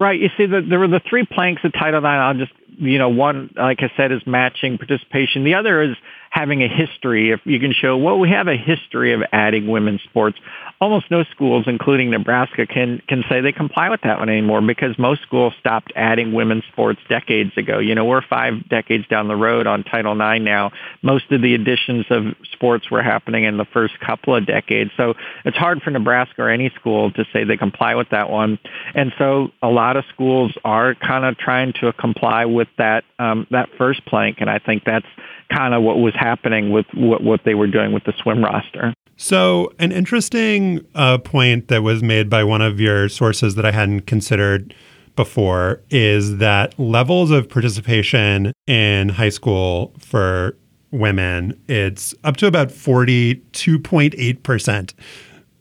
[0.05, 0.21] Right.
[0.21, 2.07] You see, the, there were the three planks of Title IX.
[2.07, 5.45] I'll just, you know, one, like I said, is matching participation.
[5.45, 5.97] The other is
[6.35, 7.31] having a history.
[7.31, 10.37] If you can show, well, we have a history of adding women's sports
[10.81, 14.99] almost no schools, including Nebraska, can can say they comply with that one anymore because
[14.99, 17.79] most schools stopped adding women's sports decades ago.
[17.79, 20.73] You know, we're five decades down the road on Title IX now.
[21.03, 25.15] Most of the additions of sports were happening in the first couple of decades, so
[25.45, 28.59] it's hard for Nebraska or any school to say they comply with that one.
[28.95, 33.47] And so a lot of schools are kind of trying to comply with that um,
[33.51, 35.07] that first plank, and I think that's
[35.53, 38.95] kind of what was happening with what, what they were doing with the swim roster.
[39.17, 43.71] So, an interesting uh, point that was made by one of your sources that I
[43.71, 44.75] hadn't considered
[45.15, 50.57] before is that levels of participation in high school for
[50.91, 54.95] women, it's up to about 42.8%,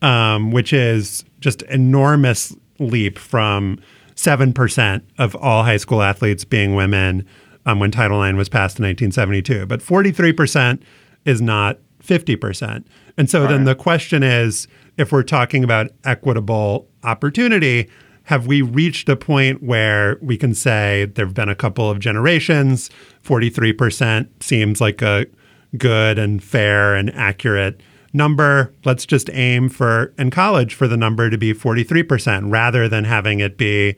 [0.02, 3.80] um, which is just enormous leap from
[4.16, 7.26] 7% of all high school athletes being women
[7.66, 9.66] um, when Title IX was passed in 1972.
[9.66, 10.82] But 43%
[11.26, 12.84] is not 50%.
[13.18, 13.50] And so right.
[13.50, 17.90] then the question is if we're talking about equitable opportunity,
[18.24, 22.00] have we reached a point where we can say there have been a couple of
[22.00, 22.90] generations,
[23.24, 25.26] 43% seems like a
[25.78, 27.82] good and fair and accurate
[28.14, 28.74] number.
[28.86, 33.40] Let's just aim for in college for the number to be 43% rather than having
[33.40, 33.96] it be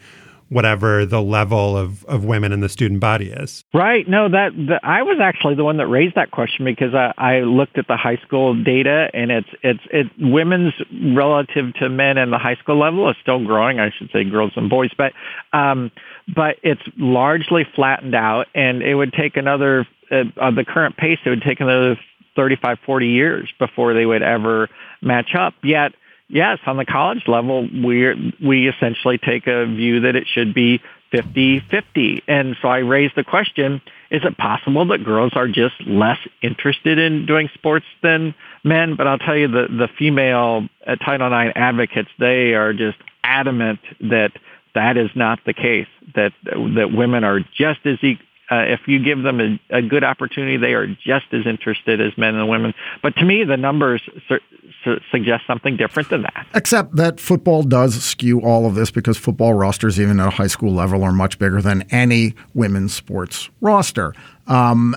[0.49, 3.63] whatever the level of, of women in the student body is.
[3.73, 4.07] Right.
[4.07, 7.39] No, that the, I was actually the one that raised that question because I, I
[7.39, 10.73] looked at the high school data and it's it's it women's
[11.15, 13.79] relative to men in the high school level is still growing.
[13.79, 15.13] I should say girls and boys, but
[15.53, 15.91] um,
[16.33, 21.19] but it's largely flattened out, and it would take another uh, on the current pace.
[21.25, 21.97] It would take another
[22.35, 24.69] 35, 40 years before they would ever
[25.01, 25.53] match up.
[25.63, 25.93] Yet
[26.27, 30.81] yes, on the college level, we we essentially take a view that it should be
[31.13, 32.23] 50-50.
[32.27, 36.97] And so I raised the question, is it possible that girls are just less interested
[36.97, 38.95] in doing sports than men?
[38.95, 43.79] But I'll tell you, the, the female uh, Title IX advocates, they are just adamant
[44.01, 44.31] that
[44.73, 49.03] that is not the case, that, that women are just as equal uh, if you
[49.03, 52.73] give them a, a, good opportunity, they are just as interested as men and women.
[53.01, 54.39] But to me, the numbers su-
[54.83, 56.45] su- suggest something different than that.
[56.53, 60.47] Except that football does skew all of this because football rosters, even at a high
[60.47, 64.13] school level, are much bigger than any women's sports roster.
[64.45, 64.95] Um,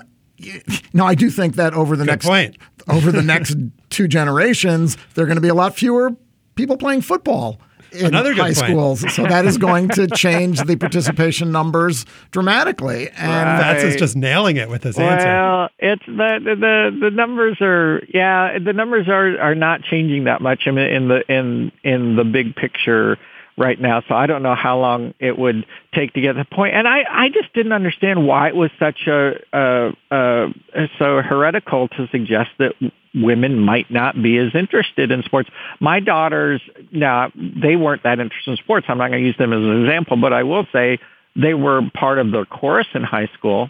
[0.93, 2.57] now, I do think that over the good next point.
[2.87, 3.57] over the next
[3.89, 6.15] two generations, there are going to be a lot fewer
[6.55, 7.59] people playing football
[7.91, 8.57] in Another high point.
[8.57, 9.13] schools.
[9.13, 13.09] So that is going to change the participation numbers dramatically.
[13.09, 13.59] And right.
[13.59, 15.27] Fats is just nailing it with his well, answer.
[15.27, 20.41] Well, it's the, the the numbers are yeah the numbers are are not changing that
[20.41, 23.17] much in, in the in in the big picture
[23.59, 24.01] right now.
[24.07, 26.75] So I don't know how long it would take to get the point.
[26.75, 31.89] And I, I just didn't understand why it was such a, a, a so heretical
[31.89, 32.73] to suggest that
[33.13, 35.49] women might not be as interested in sports.
[35.81, 38.85] My daughters, now they weren't that interested in sports.
[38.89, 40.99] I'm not going to use them as an example, but I will say
[41.35, 43.69] they were part of the chorus in high school.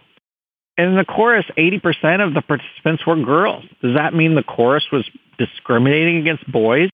[0.77, 3.65] And in the chorus, 80% of the participants were girls.
[3.81, 6.89] Does that mean the chorus was discriminating against boys?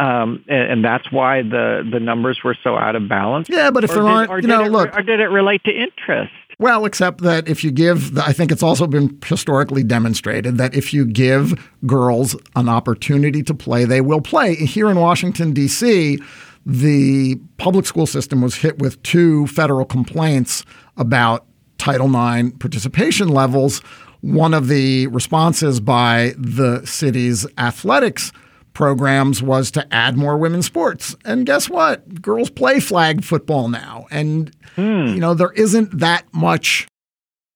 [0.00, 3.48] Um, and, and, that's why the, the numbers were so out of balance.
[3.48, 5.62] Yeah, but if or there did, aren't, you know, it, look, or did it relate
[5.64, 6.32] to interest?
[6.58, 10.92] Well, except that if you give, I think it's also been historically demonstrated that if
[10.92, 14.56] you give girls an opportunity to play, they will play.
[14.56, 16.18] Here in Washington, D.C.,
[16.66, 20.64] the public school system was hit with two federal complaints
[20.96, 21.44] about
[21.78, 23.80] Title IX participation levels.
[24.22, 28.32] One of the responses by the city's athletics
[28.74, 31.16] programs was to add more women's sports.
[31.24, 32.20] And guess what?
[32.20, 34.06] Girls play flag football now.
[34.10, 35.06] And, Hmm.
[35.14, 36.86] you know, there isn't that much.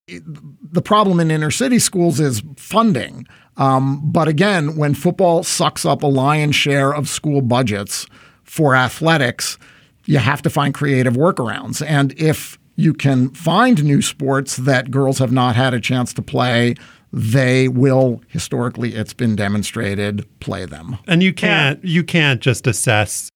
[0.09, 3.27] The problem in inner city schools is funding.
[3.59, 8.07] Um, but again, when football sucks up a lion's share of school budgets
[8.45, 9.59] for athletics,
[10.07, 11.85] you have to find creative workarounds.
[11.87, 16.23] And if you can find new sports that girls have not had a chance to
[16.23, 16.75] play,
[17.13, 21.91] they will historically it's been demonstrated play them and you can't yeah.
[21.91, 23.31] you can't just assess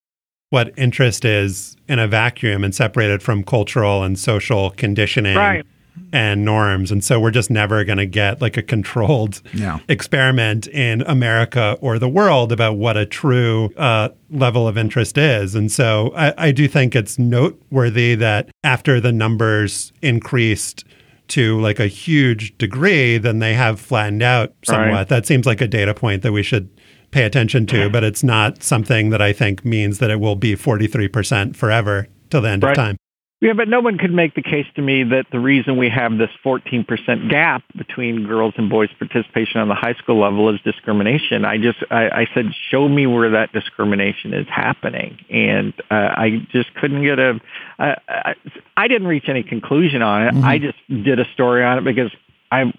[0.51, 5.65] what interest is in a vacuum and separate it from cultural and social conditioning right.
[6.13, 9.79] and norms and so we're just never going to get like a controlled yeah.
[9.89, 15.55] experiment in america or the world about what a true uh, level of interest is
[15.55, 20.85] and so I, I do think it's noteworthy that after the numbers increased
[21.33, 24.93] to like a huge degree, then they have flattened out somewhat.
[24.93, 25.09] Right.
[25.09, 26.69] That seems like a data point that we should
[27.11, 30.57] pay attention to, but it's not something that I think means that it will be
[30.57, 32.71] 43% forever till the end right.
[32.71, 32.97] of time.
[33.43, 36.17] Yeah, but no one could make the case to me that the reason we have
[36.17, 41.45] this 14% gap between girls and boys participation on the high school level is discrimination.
[41.45, 45.19] I just, I, I said, show me where that discrimination is happening.
[45.29, 47.41] And uh, I just couldn't get a,
[47.81, 48.35] uh, I,
[48.77, 50.35] I didn't reach any conclusion on it.
[50.35, 50.45] Mm-hmm.
[50.45, 52.13] I just did a story on it because
[52.53, 52.73] I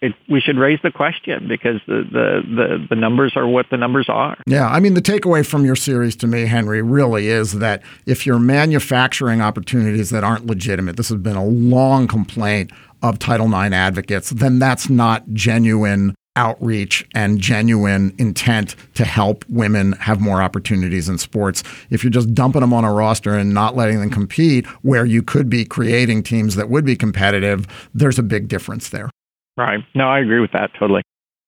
[0.00, 3.76] it, we should raise the question because the, the, the, the, numbers are what the
[3.76, 4.36] numbers are.
[4.46, 4.68] Yeah.
[4.68, 8.38] I mean, the takeaway from your series to me, Henry, really is that if you're
[8.38, 12.70] manufacturing opportunities that aren't legitimate, this has been a long complaint
[13.02, 19.92] of Title IX advocates, then that's not genuine outreach and genuine intent to help women
[19.94, 21.64] have more opportunities in sports.
[21.90, 25.22] If you're just dumping them on a roster and not letting them compete where you
[25.22, 29.10] could be creating teams that would be competitive, there's a big difference there.
[29.58, 29.80] Right.
[29.94, 31.02] No, I agree with that totally.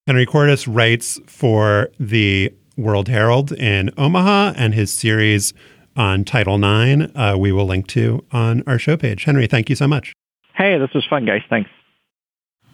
[0.05, 5.53] Henry Cordes writes for the World Herald in Omaha and his series
[5.95, 9.23] on Title IX, uh, we will link to on our show page.
[9.23, 10.13] Henry, thank you so much.
[10.55, 11.41] Hey, this was fun, guys.
[11.49, 11.69] Thanks.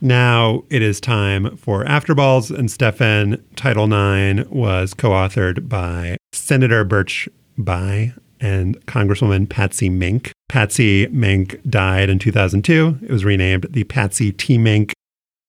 [0.02, 6.84] Now it is time for Afterballs, and Stefan, Title IX was co authored by Senator
[6.84, 10.32] Birch Bayh and Congresswoman Patsy Mink.
[10.50, 13.00] Patsy Mink died in 2002.
[13.02, 14.58] It was renamed the Patsy T.
[14.58, 14.94] Mink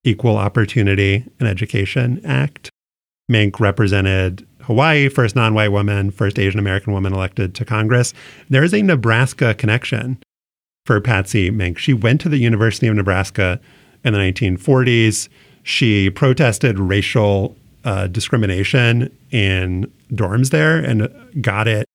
[0.03, 2.69] Equal Opportunity in Education Act.
[3.27, 8.13] Mink represented Hawaii, first non white woman, first Asian American woman elected to Congress.
[8.49, 10.17] There is a Nebraska connection
[10.85, 11.77] for Patsy Mink.
[11.77, 13.59] She went to the University of Nebraska
[14.03, 15.29] in the 1940s.
[15.63, 21.09] She protested racial uh, discrimination in dorms there and
[21.41, 21.85] got it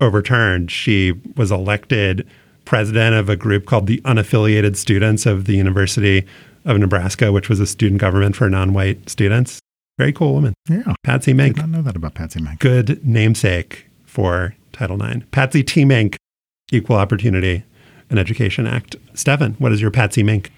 [0.00, 0.70] overturned.
[0.70, 2.26] She was elected
[2.64, 6.26] president of a group called the Unaffiliated Students of the University
[6.66, 9.60] of Nebraska, which was a student government for non-white students.
[9.96, 10.52] Very cool woman.
[10.68, 10.92] Yeah.
[11.02, 11.56] Patsy Mink.
[11.58, 12.60] I did not know that about Patsy Mink.
[12.60, 15.24] Good namesake for Title IX.
[15.30, 15.86] Patsy T.
[15.86, 16.18] Mink,
[16.70, 17.64] equal opportunity
[18.10, 18.96] and Education Act.
[19.14, 20.52] Stefan, what is your Patsy Mink?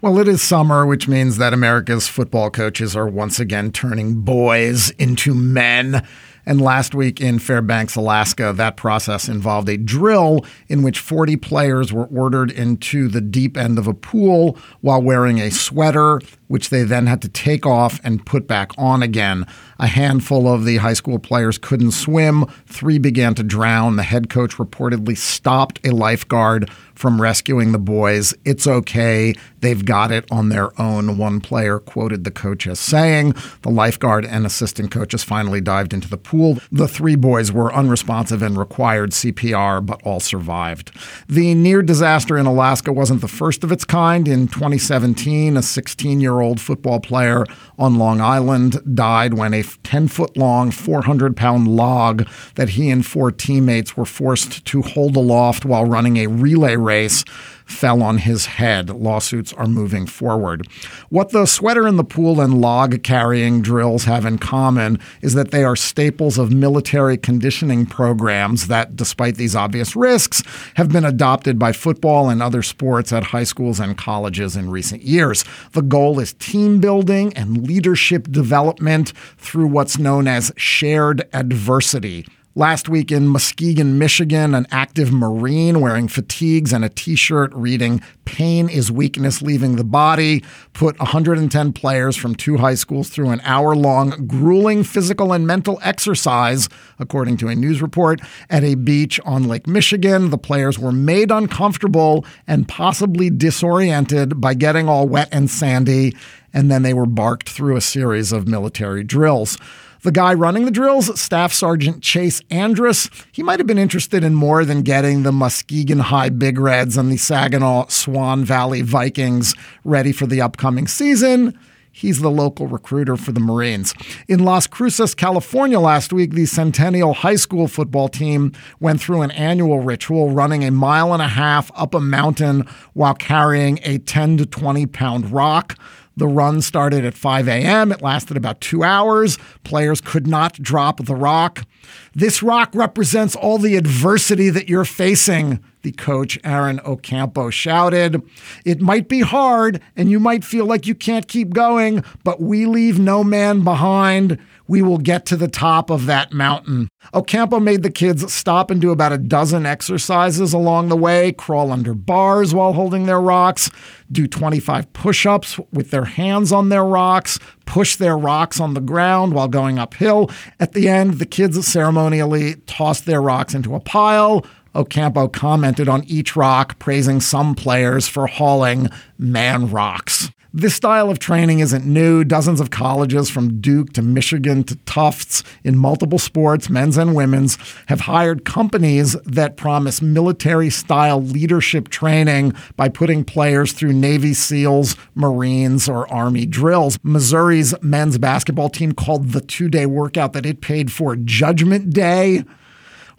[0.00, 4.90] Well, it is summer, which means that America's football coaches are once again turning boys
[4.90, 6.06] into men.
[6.48, 11.92] And last week in Fairbanks, Alaska, that process involved a drill in which 40 players
[11.92, 16.84] were ordered into the deep end of a pool while wearing a sweater, which they
[16.84, 19.46] then had to take off and put back on again.
[19.80, 22.46] A handful of the high school players couldn't swim.
[22.66, 23.96] Three began to drown.
[23.96, 26.68] The head coach reportedly stopped a lifeguard
[26.98, 28.34] from rescuing the boys.
[28.44, 29.34] It's okay.
[29.60, 31.16] They've got it on their own.
[31.16, 36.08] One player quoted the coach as saying the lifeguard and assistant coaches finally dived into
[36.08, 36.58] the pool.
[36.72, 40.90] The three boys were unresponsive and required CPR, but all survived.
[41.28, 44.26] The near disaster in Alaska wasn't the first of its kind.
[44.26, 47.44] In 2017, a 16 year old football player
[47.78, 53.04] on Long Island died when a 10 foot long, 400 pound log that he and
[53.04, 57.24] four teammates were forced to hold aloft while running a relay race
[57.68, 58.88] fell on his head.
[58.88, 60.66] Lawsuits are moving forward.
[61.10, 65.50] What the sweater in the pool and log carrying drills have in common is that
[65.50, 70.42] they are staples of military conditioning programs that, despite these obvious risks,
[70.76, 75.02] have been adopted by football and other sports at high schools and colleges in recent
[75.02, 75.44] years.
[75.72, 82.26] The goal is team building and leadership development through what's known as shared adversity.
[82.58, 88.02] Last week in Muskegon, Michigan, an active Marine wearing fatigues and a t shirt reading,
[88.24, 90.42] Pain is Weakness Leaving the Body,
[90.72, 95.78] put 110 players from two high schools through an hour long, grueling physical and mental
[95.84, 100.30] exercise, according to a news report, at a beach on Lake Michigan.
[100.30, 106.16] The players were made uncomfortable and possibly disoriented by getting all wet and sandy,
[106.52, 109.58] and then they were barked through a series of military drills.
[110.02, 114.34] The guy running the drills, Staff Sergeant Chase Andrus, he might have been interested in
[114.34, 120.12] more than getting the Muskegon High Big Reds and the Saginaw Swan Valley Vikings ready
[120.12, 121.58] for the upcoming season.
[121.90, 123.92] He's the local recruiter for the Marines.
[124.28, 129.32] In Las Cruces, California last week, the Centennial High School football team went through an
[129.32, 134.36] annual ritual running a mile and a half up a mountain while carrying a 10
[134.36, 135.76] to 20 pound rock.
[136.18, 137.92] The run started at 5 a.m.
[137.92, 139.38] It lasted about two hours.
[139.62, 141.64] Players could not drop the rock.
[142.12, 148.20] This rock represents all the adversity that you're facing, the coach Aaron Ocampo shouted.
[148.64, 152.66] It might be hard and you might feel like you can't keep going, but we
[152.66, 154.38] leave no man behind
[154.68, 156.88] we will get to the top of that mountain.
[157.14, 161.72] Ocampo made the kids stop and do about a dozen exercises along the way, crawl
[161.72, 163.70] under bars while holding their rocks,
[164.12, 168.80] do 25 push ups with their hands on their rocks, push their rocks on the
[168.80, 170.30] ground while going uphill.
[170.60, 174.44] At the end, the kids ceremonially tossed their rocks into a pile.
[174.74, 180.30] Ocampo commented on each rock, praising some players for hauling man rocks.
[180.58, 182.24] This style of training isn't new.
[182.24, 187.56] Dozens of colleges from Duke to Michigan to Tufts in multiple sports, men's and women's,
[187.86, 194.96] have hired companies that promise military style leadership training by putting players through Navy SEALs,
[195.14, 196.98] Marines, or Army drills.
[197.04, 202.42] Missouri's men's basketball team called the two day workout that it paid for Judgment Day.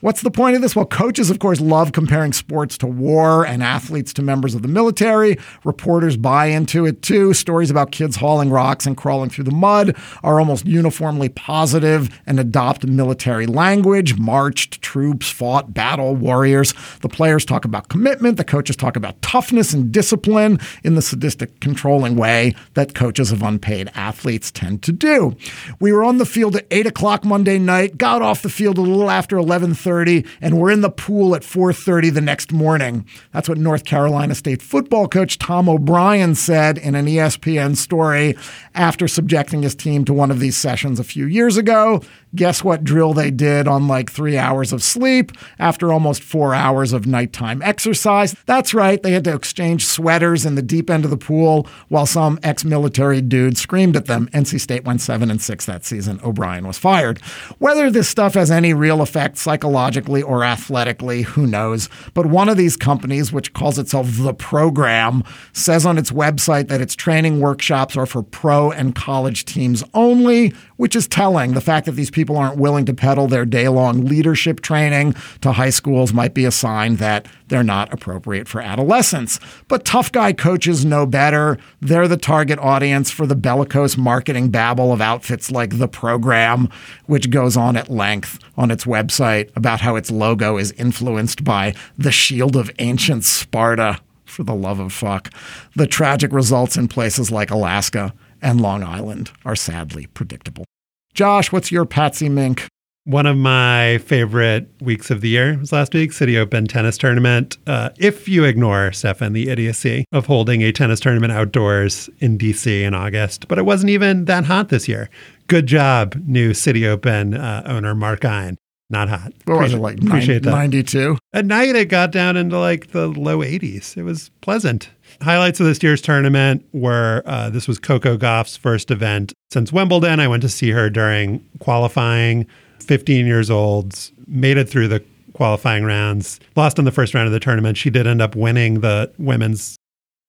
[0.02, 0.78] What's the point of this?
[0.78, 4.70] Well, coaches, of course, love comparing sports to war and athletes to members of the
[4.70, 5.38] military.
[5.66, 7.34] Reporters buy into it too.
[7.34, 12.40] Stories about kids hauling rocks and crawling through the mud are almost uniformly positive and
[12.40, 14.18] adopt military language.
[14.18, 16.74] Marched, troops, fought, battle, warriors.
[17.02, 18.38] The players talk about commitment.
[18.38, 23.44] The coaches talk about toughness and discipline in the sadistic, controlling way that coaches of
[23.44, 25.36] unpaid athletes tend to do.
[25.82, 28.82] We were on the field at 8 o'clock Monday night, got off the field a
[28.82, 33.06] little after 11.30 and we're in the pool at 4:30 the next morning.
[33.34, 38.36] That's what North Carolina State football coach Tom O'Brien said in an ESPN story
[38.76, 42.02] after subjecting his team to one of these sessions a few years ago.
[42.36, 46.94] Guess what drill they did on like 3 hours of sleep after almost 4 hours
[46.94, 48.36] of nighttime exercise?
[48.46, 52.06] That's right, they had to exchange sweaters in the deep end of the pool while
[52.06, 54.30] some ex-military dude screamed at them.
[54.34, 56.20] NC State went 7 and 6 that season.
[56.24, 57.20] O'Brien was fired.
[57.58, 61.90] Whether this stuff has any real effect psychologically or athletically, who knows?
[62.14, 65.24] But one of these companies, which calls itself The Program,
[65.54, 70.54] says on its website that its training workshops are for pro and college teams only.
[70.80, 71.52] Which is telling.
[71.52, 75.52] The fact that these people aren't willing to peddle their day long leadership training to
[75.52, 79.42] high schools might be a sign that they're not appropriate for adolescents.
[79.68, 81.58] But tough guy coaches know better.
[81.82, 86.70] They're the target audience for the bellicose marketing babble of outfits like The Program,
[87.08, 91.76] which goes on at length on its website about how its logo is influenced by
[91.98, 94.00] the shield of ancient Sparta.
[94.24, 95.34] For the love of fuck.
[95.76, 100.66] The tragic results in places like Alaska and Long Island are sadly predictable.
[101.14, 102.68] Josh, what's your Patsy Mink?
[103.06, 107.58] One of my favorite weeks of the year was last week, City Open tennis tournament.
[107.66, 112.82] Uh, if you ignore, Stefan, the idiocy of holding a tennis tournament outdoors in DC
[112.84, 115.10] in August, but it wasn't even that hot this year.
[115.48, 118.58] Good job, new City Open uh, owner Mark Ein.
[118.90, 119.34] Not hot.
[119.46, 120.02] What was it like?
[120.02, 121.18] Appreciate 92?
[121.34, 123.96] At night, it got down into like the low 80s.
[123.96, 124.90] It was pleasant.
[125.22, 130.20] Highlights of this year's tournament were uh, this was Coco Gauff's first event since Wimbledon.
[130.20, 132.48] I went to see her during qualifying.
[132.80, 137.34] 15 years old, made it through the qualifying rounds, lost in the first round of
[137.34, 137.78] the tournament.
[137.78, 139.78] She did end up winning the women's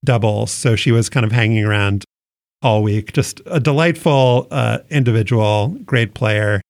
[0.05, 0.51] doubles.
[0.51, 2.05] So she was kind of hanging around
[2.63, 3.13] all week.
[3.13, 6.61] Just a delightful uh, individual, great player.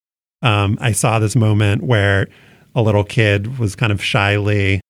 [0.43, 2.29] Um, I saw this moment where
[2.75, 4.81] a little kid was kind of shyly,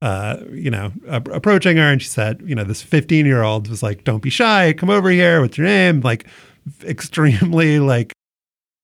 [0.00, 3.68] uh, you know, a- approaching her, and she said, you know, this 15 year old
[3.68, 5.40] was like, "Don't be shy, come over here.
[5.40, 6.26] What's your name?" Like,
[6.84, 8.12] extremely like,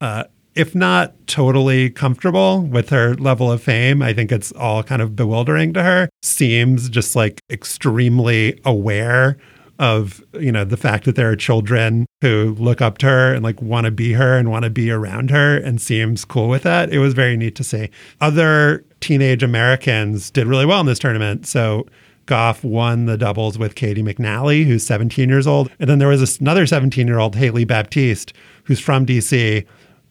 [0.01, 4.03] uh, if not totally comfortable with her level of fame.
[4.03, 6.09] I think it's all kind of bewildering to her.
[6.23, 9.39] Seems just like extremely aware
[9.79, 13.45] of you know the fact that there are children who look up to her and
[13.45, 16.65] like want to be her and want to be around her and seems cool with
[16.65, 17.89] that it was very neat to see
[18.21, 21.87] other teenage americans did really well in this tournament so
[22.27, 25.71] Gauff won the doubles with Caty McNally, who's 17 years old.
[25.81, 29.65] And then there was another 17 year old, Hailey Baptiste, who's from DC,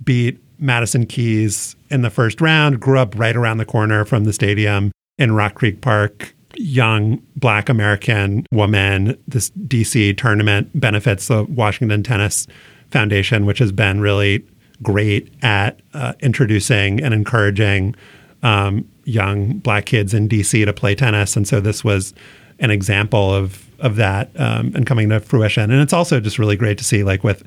[0.04, 4.34] beat Madison Keys in the first round, grew up right around the corner from the
[4.34, 9.18] stadium in Rock Creek Park young black American woman.
[9.28, 12.48] This DC tournament benefits the Washington Tennis
[12.92, 14.46] Foundation, which has been really
[14.82, 17.96] great at uh, introducing and encouraging
[18.44, 21.36] um, young black kids in DC to play tennis.
[21.36, 22.14] And so this was
[22.60, 25.70] an example of of that um, and coming to fruition.
[25.70, 27.44] And it's also just really great to see, like with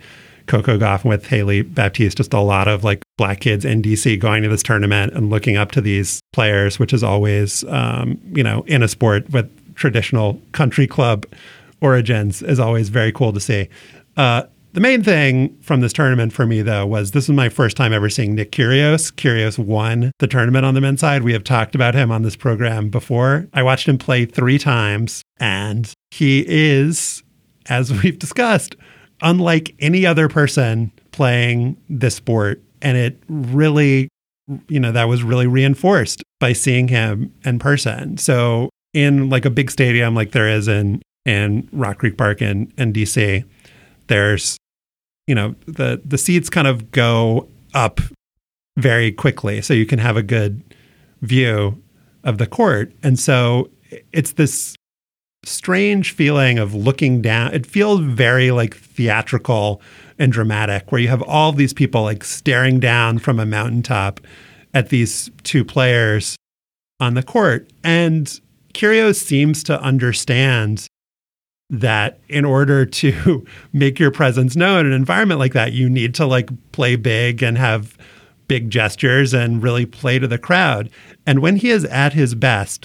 [0.46, 4.42] Coco Gauff with Hailey Baptiste, just a lot of like black kids in DC going
[4.42, 8.62] to this tournament and looking up to these players, which is always, um, you know,
[8.62, 11.26] in a sport with traditional country club
[11.82, 13.68] origins, is always very cool to see.
[14.16, 17.76] Uh, the main thing from this tournament for me, though, was this was my first
[17.76, 19.12] time ever seeing Nick Kyrgios.
[19.12, 21.22] Kyrgios won the tournament on the men's side.
[21.22, 23.48] We have talked about him on this program before.
[23.52, 27.22] I watched him play three times, and he is,
[27.68, 28.76] as we've discussed,
[29.20, 32.62] unlike any other person playing this sport.
[32.82, 34.08] And it really,
[34.68, 38.16] you know, that was really reinforced by seeing him in person.
[38.16, 42.72] So in like a big stadium like there is in in Rock Creek Park in,
[42.78, 43.44] in DC,
[44.06, 44.56] there's,
[45.26, 48.00] you know, the the seats kind of go up
[48.76, 49.60] very quickly.
[49.60, 50.62] So you can have a good
[51.20, 51.82] view
[52.24, 52.92] of the court.
[53.02, 53.70] And so
[54.12, 54.76] it's this
[55.45, 57.55] strange feeling of looking down.
[57.55, 59.80] It feels very like theatrical
[60.18, 64.20] and dramatic, where you have all these people like staring down from a mountaintop
[64.74, 66.36] at these two players
[67.01, 67.70] on the court.
[67.82, 68.41] And
[68.74, 70.86] Kyrgios seems to understand
[71.70, 76.14] that in order to make your presence known in an environment like that, you need
[76.16, 77.97] to like play big and have
[78.49, 80.91] big gestures and really play to the crowd.
[81.26, 82.84] And when he is at his best,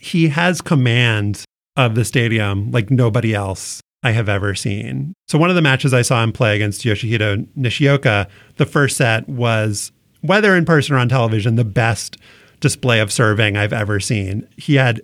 [0.00, 1.44] he has command
[1.76, 5.14] of the stadium like nobody else I have ever seen.
[5.28, 9.28] So one of the matches I saw him play against Yoshihito Nishioka, the first set
[9.28, 12.16] was whether in person or on television, the best
[12.60, 14.48] display of serving I've ever seen.
[14.56, 15.02] He had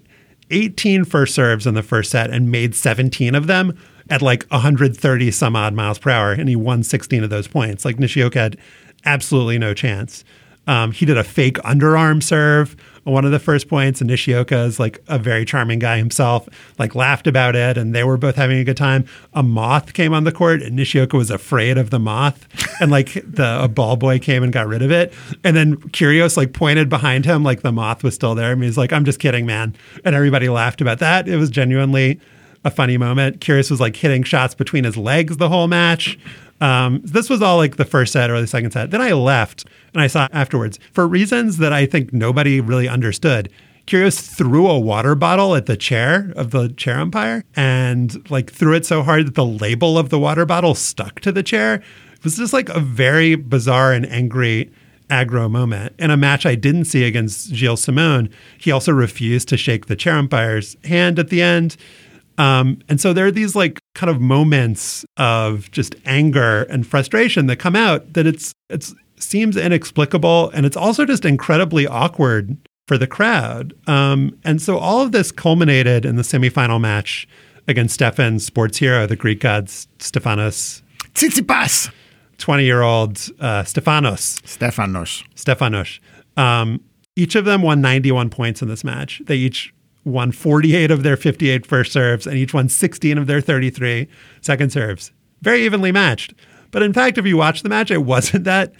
[0.50, 3.76] 18 first serves in the first set and made 17 of them
[4.10, 7.84] at like 130 some odd miles per hour, and he won 16 of those points.
[7.84, 8.58] Like Nishioka had
[9.04, 10.24] absolutely no chance.
[10.66, 14.78] Um, he did a fake underarm serve one of the first points, and Nishioka is
[14.78, 16.48] like a very charming guy himself,
[16.78, 19.04] like laughed about it, and they were both having a good time.
[19.34, 22.46] A moth came on the court, and Nishioka was afraid of the moth,
[22.80, 26.36] and like the a ball boy came and got rid of it, and then Kyrgios
[26.36, 29.18] like pointed behind him, like the moth was still there, and he's like, "I'm just
[29.18, 29.74] kidding, man,"
[30.04, 31.28] and everybody laughed about that.
[31.28, 32.20] It was genuinely
[32.64, 33.40] a funny moment.
[33.40, 36.18] Kyrgios was like hitting shots between his legs the whole match.
[36.62, 38.92] Um, this was all like the first set or the second set.
[38.92, 43.50] Then I left and I saw afterwards for reasons that I think nobody really understood.
[43.88, 48.74] Kyrgios threw a water bottle at the chair of the chair umpire and like threw
[48.74, 51.82] it so hard that the label of the water bottle stuck to the chair.
[52.14, 54.70] It was just like a very bizarre and angry
[55.10, 55.94] aggro moment.
[55.98, 59.96] In a match I didn't see against Gilles Simon, he also refused to shake the
[59.96, 61.76] chair umpire's hand at the end.
[62.38, 67.46] Um, and so there are these like kind of moments of just anger and frustration
[67.46, 72.56] that come out that it's it's seems inexplicable and it's also just incredibly awkward
[72.88, 73.74] for the crowd.
[73.86, 77.28] Um, and so all of this culminated in the semifinal match
[77.68, 80.82] against Stefan's sports hero, the Greek god Stefanos
[81.14, 81.90] Tsitsipas.
[82.38, 84.40] 20 year old uh, Stefanos.
[84.42, 85.22] Stefanos.
[85.36, 86.00] Stefanos.
[86.36, 86.80] Um,
[87.14, 89.22] each of them won 91 points in this match.
[89.26, 89.72] They each
[90.04, 94.08] won 48 of their 58 first serves and each won 16 of their 33
[94.40, 95.12] second serves.
[95.42, 96.34] Very evenly matched.
[96.70, 98.72] But in fact, if you watch the match, it wasn't that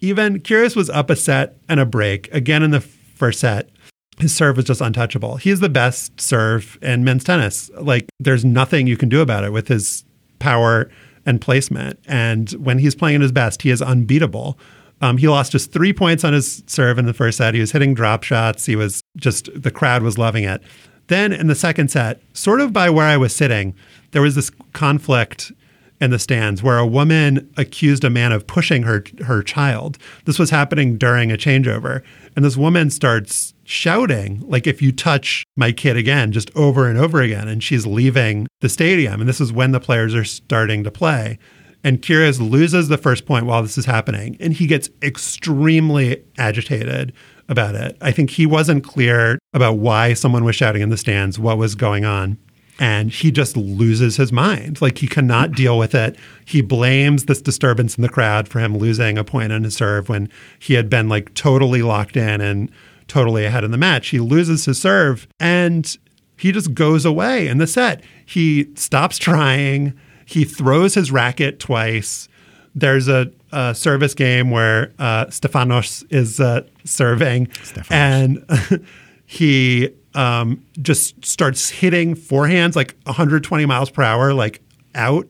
[0.00, 0.40] even.
[0.40, 3.70] Kyrgios was up a set and a break again in the first set.
[4.18, 5.36] His serve was just untouchable.
[5.36, 7.70] He is the best serve in men's tennis.
[7.80, 10.04] Like, there's nothing you can do about it with his
[10.40, 10.90] power
[11.24, 12.00] and placement.
[12.06, 14.58] And when he's playing at his best, he is unbeatable.
[15.00, 17.54] Um, he lost just three points on his serve in the first set.
[17.54, 18.66] He was hitting drop shots.
[18.66, 20.62] He was just, the crowd was loving it.
[21.06, 23.74] Then in the second set, sort of by where I was sitting,
[24.10, 25.52] there was this conflict
[26.00, 29.98] in the stands where a woman accused a man of pushing her her child.
[30.24, 32.02] This was happening during a changeover,
[32.36, 36.98] and this woman starts shouting like if you touch my kid again just over and
[36.98, 40.82] over again and she's leaving the stadium and this is when the players are starting
[40.82, 41.38] to play.
[41.84, 47.12] And Kyrgios loses the first point while this is happening and he gets extremely agitated
[47.48, 47.96] about it.
[48.00, 51.74] I think he wasn't clear about why someone was shouting in the stands, what was
[51.74, 52.36] going on
[52.78, 54.80] and he just loses his mind.
[54.80, 56.16] Like he cannot deal with it.
[56.44, 60.08] He blames this disturbance in the crowd for him losing a point on his serve
[60.08, 60.28] when
[60.58, 62.70] he had been like totally locked in and
[63.08, 64.08] totally ahead in the match.
[64.08, 65.96] He loses his serve and
[66.36, 68.02] he just goes away in the set.
[68.24, 69.98] He stops trying.
[70.28, 72.28] He throws his racket twice.
[72.74, 77.90] There's a, a service game where uh, Stefanos is uh, serving, Stefanos.
[77.90, 78.86] and
[79.26, 84.60] he um, just starts hitting forehands like 120 miles per hour, like
[84.94, 85.26] out.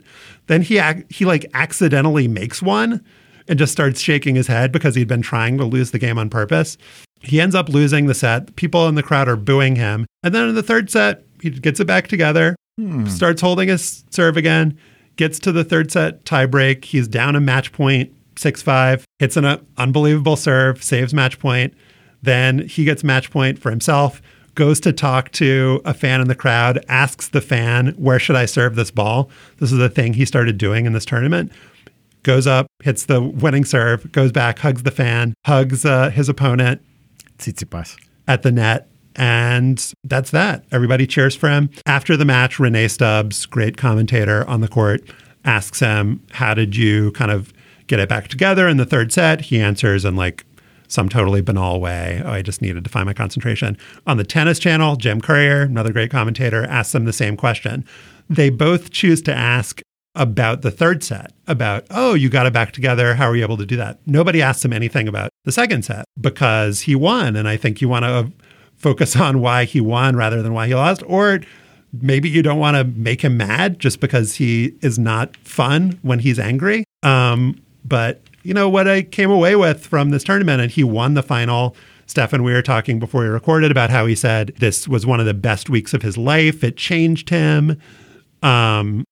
[0.49, 3.05] Then he ac- he like accidentally makes one
[3.47, 6.29] and just starts shaking his head because he'd been trying to lose the game on
[6.29, 6.77] purpose.
[7.21, 8.57] He ends up losing the set.
[8.57, 10.07] People in the crowd are booing him.
[10.25, 13.07] And then in the third set, he gets it back together, hmm.
[13.07, 14.79] starts holding his serve again,
[15.17, 16.85] gets to the third set tiebreak.
[16.85, 21.75] He's down a match point, 6 5, hits an unbelievable serve, saves match point.
[22.23, 24.23] Then he gets match point for himself
[24.59, 28.45] goes to talk to a fan in the crowd, asks the fan, Where should I
[28.45, 29.31] serve this ball?
[29.59, 31.53] This is the thing he started doing in this tournament.
[32.25, 36.83] Goes up, hits the winning serve, goes back, hugs the fan, hugs uh, his opponent.
[37.39, 37.97] Tsitsipas.
[38.27, 38.89] At the net.
[39.19, 40.65] And that's that.
[40.71, 41.71] Everybody cheers for him.
[41.85, 45.03] After the match, Rennae Stubbs, great commentator on the court,
[45.45, 47.53] asks him, How did you kind of
[47.89, 49.43] get it back together in the third set?
[49.43, 50.47] He answers in like
[50.87, 52.23] some totally banal way.
[52.25, 53.77] Oh, I just needed to find my concentration.
[54.07, 57.85] On the tennis channel, Jim Courier, another great commentator, asks them the same question.
[58.31, 59.83] They both choose to ask
[60.15, 63.15] about the third set, about, oh, you got it back together.
[63.15, 63.99] How are you able to do that?
[64.07, 67.37] Nobody asks him anything about the second set because he won.
[67.37, 68.33] And I think you want to
[68.79, 71.03] focus on why he won rather than why he lost.
[71.07, 71.41] Or
[71.93, 76.21] maybe you don't want to make him mad just because he is not fun when
[76.21, 76.85] he's angry.
[77.03, 80.63] Um, but you know, what I came away with from this tournament.
[80.63, 81.77] And he won the final.
[82.07, 85.27] Stefan, we were talking before we recorded about how he said this was one of
[85.27, 86.65] the best weeks of his life.
[86.65, 87.79] It changed him.
[88.43, 89.05] Um,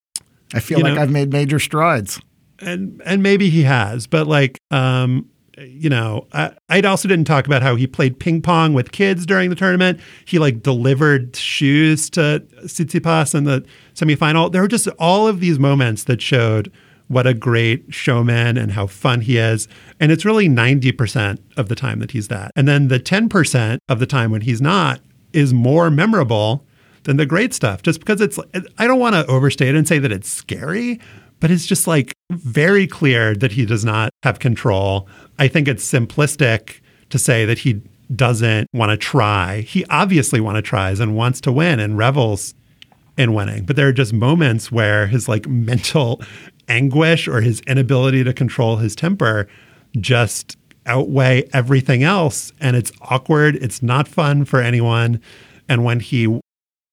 [0.54, 2.20] I feel like know, I've made major strides.
[2.60, 5.28] And and maybe he has, but like um,
[5.58, 9.24] you know, I, I also didn't talk about how he played ping pong with kids
[9.24, 10.00] during the tournament.
[10.24, 13.64] He like delivered shoes to Tsitsipas in the
[13.94, 14.52] semifinal.
[14.52, 16.70] There were just all of these moments that showed
[17.08, 19.68] what a great showman and how fun he is.
[20.00, 22.50] And it's really 90% of the time that he's that.
[22.56, 25.00] And then the 10% of the time when he's not
[25.32, 26.66] is more memorable
[27.04, 28.38] than the great stuff, just because it's,
[28.78, 31.00] I don't want to overstate and say that it's scary,
[31.40, 35.08] but it's just like very clear that he does not have control.
[35.38, 36.80] I think it's simplistic
[37.10, 37.82] to say that he
[38.14, 39.60] doesn't want to try.
[39.60, 42.54] He obviously want to tries and wants to win and revels
[43.16, 43.64] in winning.
[43.64, 46.20] But there are just moments where his like mental
[46.68, 49.48] anguish or his inability to control his temper
[49.98, 52.52] just outweigh everything else.
[52.60, 53.56] And it's awkward.
[53.56, 55.20] It's not fun for anyone.
[55.68, 56.40] And when he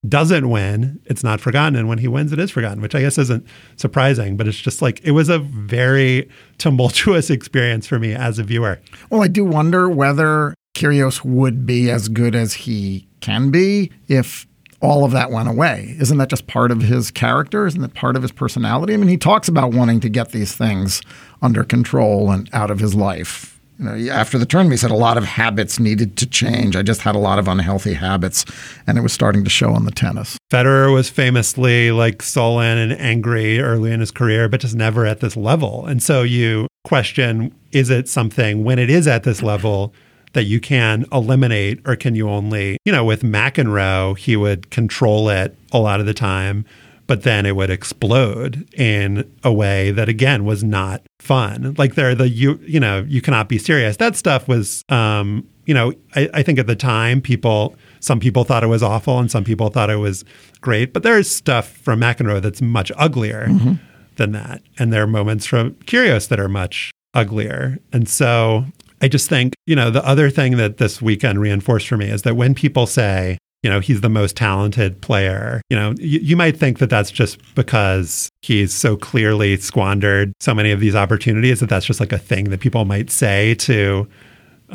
[0.08, 1.78] doesn't win, it's not forgotten.
[1.78, 3.46] And when he wins, it is forgotten, which I guess isn't
[3.78, 8.44] surprising, but it's just like it was a very tumultuous experience for me as a
[8.44, 8.80] viewer.
[9.10, 14.46] Well, I do wonder whether Kyrgios would be as good as he can be if
[14.82, 15.96] all of that went away.
[16.00, 17.66] Isn't that just part of his character?
[17.66, 18.94] Isn't that part of his personality?
[18.94, 21.02] I mean, he talks about wanting to get these things
[21.42, 23.53] under control and out of his life.
[23.80, 26.76] You know, after the tournament, he said a lot of habits needed to change.
[26.76, 28.46] I just had a lot of unhealthy habits,
[28.86, 30.38] and it was starting to show on the tennis.
[30.52, 35.22] Federer was famously like sullen and angry early in his career, but just never at
[35.22, 35.86] this level.
[35.86, 39.94] And so you question is it something when it is at this level?
[40.34, 45.30] that you can eliminate or can you only, you know, with McEnroe, he would control
[45.30, 46.66] it a lot of the time,
[47.08, 51.76] but then it would explode in a way that again was not fun.
[51.78, 53.98] Like there the you you know, you cannot be serious.
[53.98, 58.44] That stuff was um, you know, I, I think at the time people some people
[58.44, 60.26] thought it was awful and some people thought it was
[60.62, 60.94] great.
[60.94, 63.74] But there's stuff from McEnroe that's much uglier mm-hmm.
[64.16, 64.62] than that.
[64.78, 67.78] And there are moments from Kyrgios that are much uglier.
[67.92, 68.66] And so
[69.02, 72.24] I just think, you know, the other thing that this weekend reinforced for me is
[72.24, 76.38] that when people say, you know, he's the most talented player, you know, you, you
[76.38, 81.62] might think that that's just because he's so clearly squandered so many of these opportunities
[81.62, 84.08] that that's just like a thing that people might say to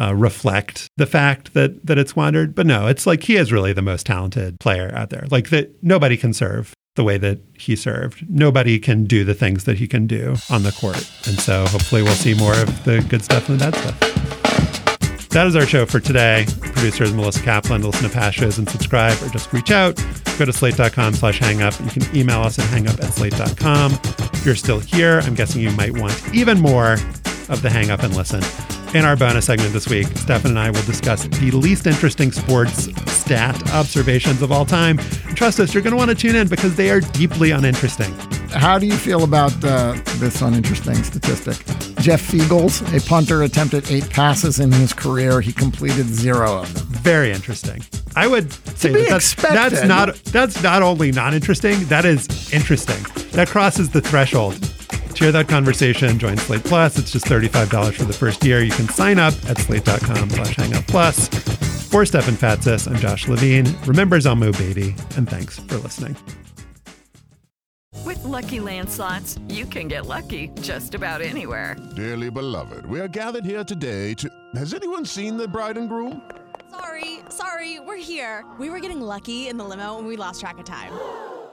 [0.00, 2.54] uh, reflect the fact that that it's squandered.
[2.54, 5.26] But no, it's like he is really the most talented player out there.
[5.30, 8.28] Like that nobody can serve the way that he served.
[8.28, 11.08] Nobody can do the things that he can do on the court.
[11.26, 14.67] And so hopefully we'll see more of the good stuff and the bad stuff.
[15.30, 16.46] That is our show for today.
[16.60, 17.82] Producer is Melissa Kaplan.
[17.82, 19.96] Listen to past shows and subscribe or just reach out,
[20.38, 21.84] go to slate.com slash hangup.
[21.84, 23.92] You can email us at hangup at slate.com.
[24.32, 26.94] If you're still here, I'm guessing you might want even more
[27.48, 28.40] of the hang up and listen.
[28.94, 32.88] In our bonus segment this week, Stefan and I will discuss the least interesting sports
[33.12, 34.98] stat observations of all time.
[34.98, 38.14] And trust us, you're going to want to tune in because they are deeply uninteresting.
[38.48, 41.56] How do you feel about uh, this uninteresting statistic?
[41.98, 45.42] Jeff Feagles, a punter, attempted eight passes in his career.
[45.42, 46.86] He completed zero of them.
[46.86, 47.84] Very interesting.
[48.16, 51.84] I would say that that's, that's not that's not only not interesting.
[51.84, 53.02] That is interesting.
[53.32, 54.54] That crosses the threshold
[55.18, 56.16] Share that conversation.
[56.16, 56.96] Join Slate Plus.
[56.96, 58.62] It's just $35 for the first year.
[58.62, 61.26] You can sign up at slate.com slash hangup plus.
[61.88, 63.66] For Stefan Fatsis, I'm Josh Levin.
[63.84, 66.16] Remember Zelmo Beaty, and thanks for listening.
[68.04, 71.76] With Lucky Land slots, you can get lucky just about anywhere.
[71.96, 74.30] Dearly beloved, we are gathered here today to...
[74.54, 76.22] Has anyone seen the bride and groom?
[76.70, 78.44] Sorry, sorry, we're here.
[78.60, 80.92] We were getting lucky in the limo and we lost track of time.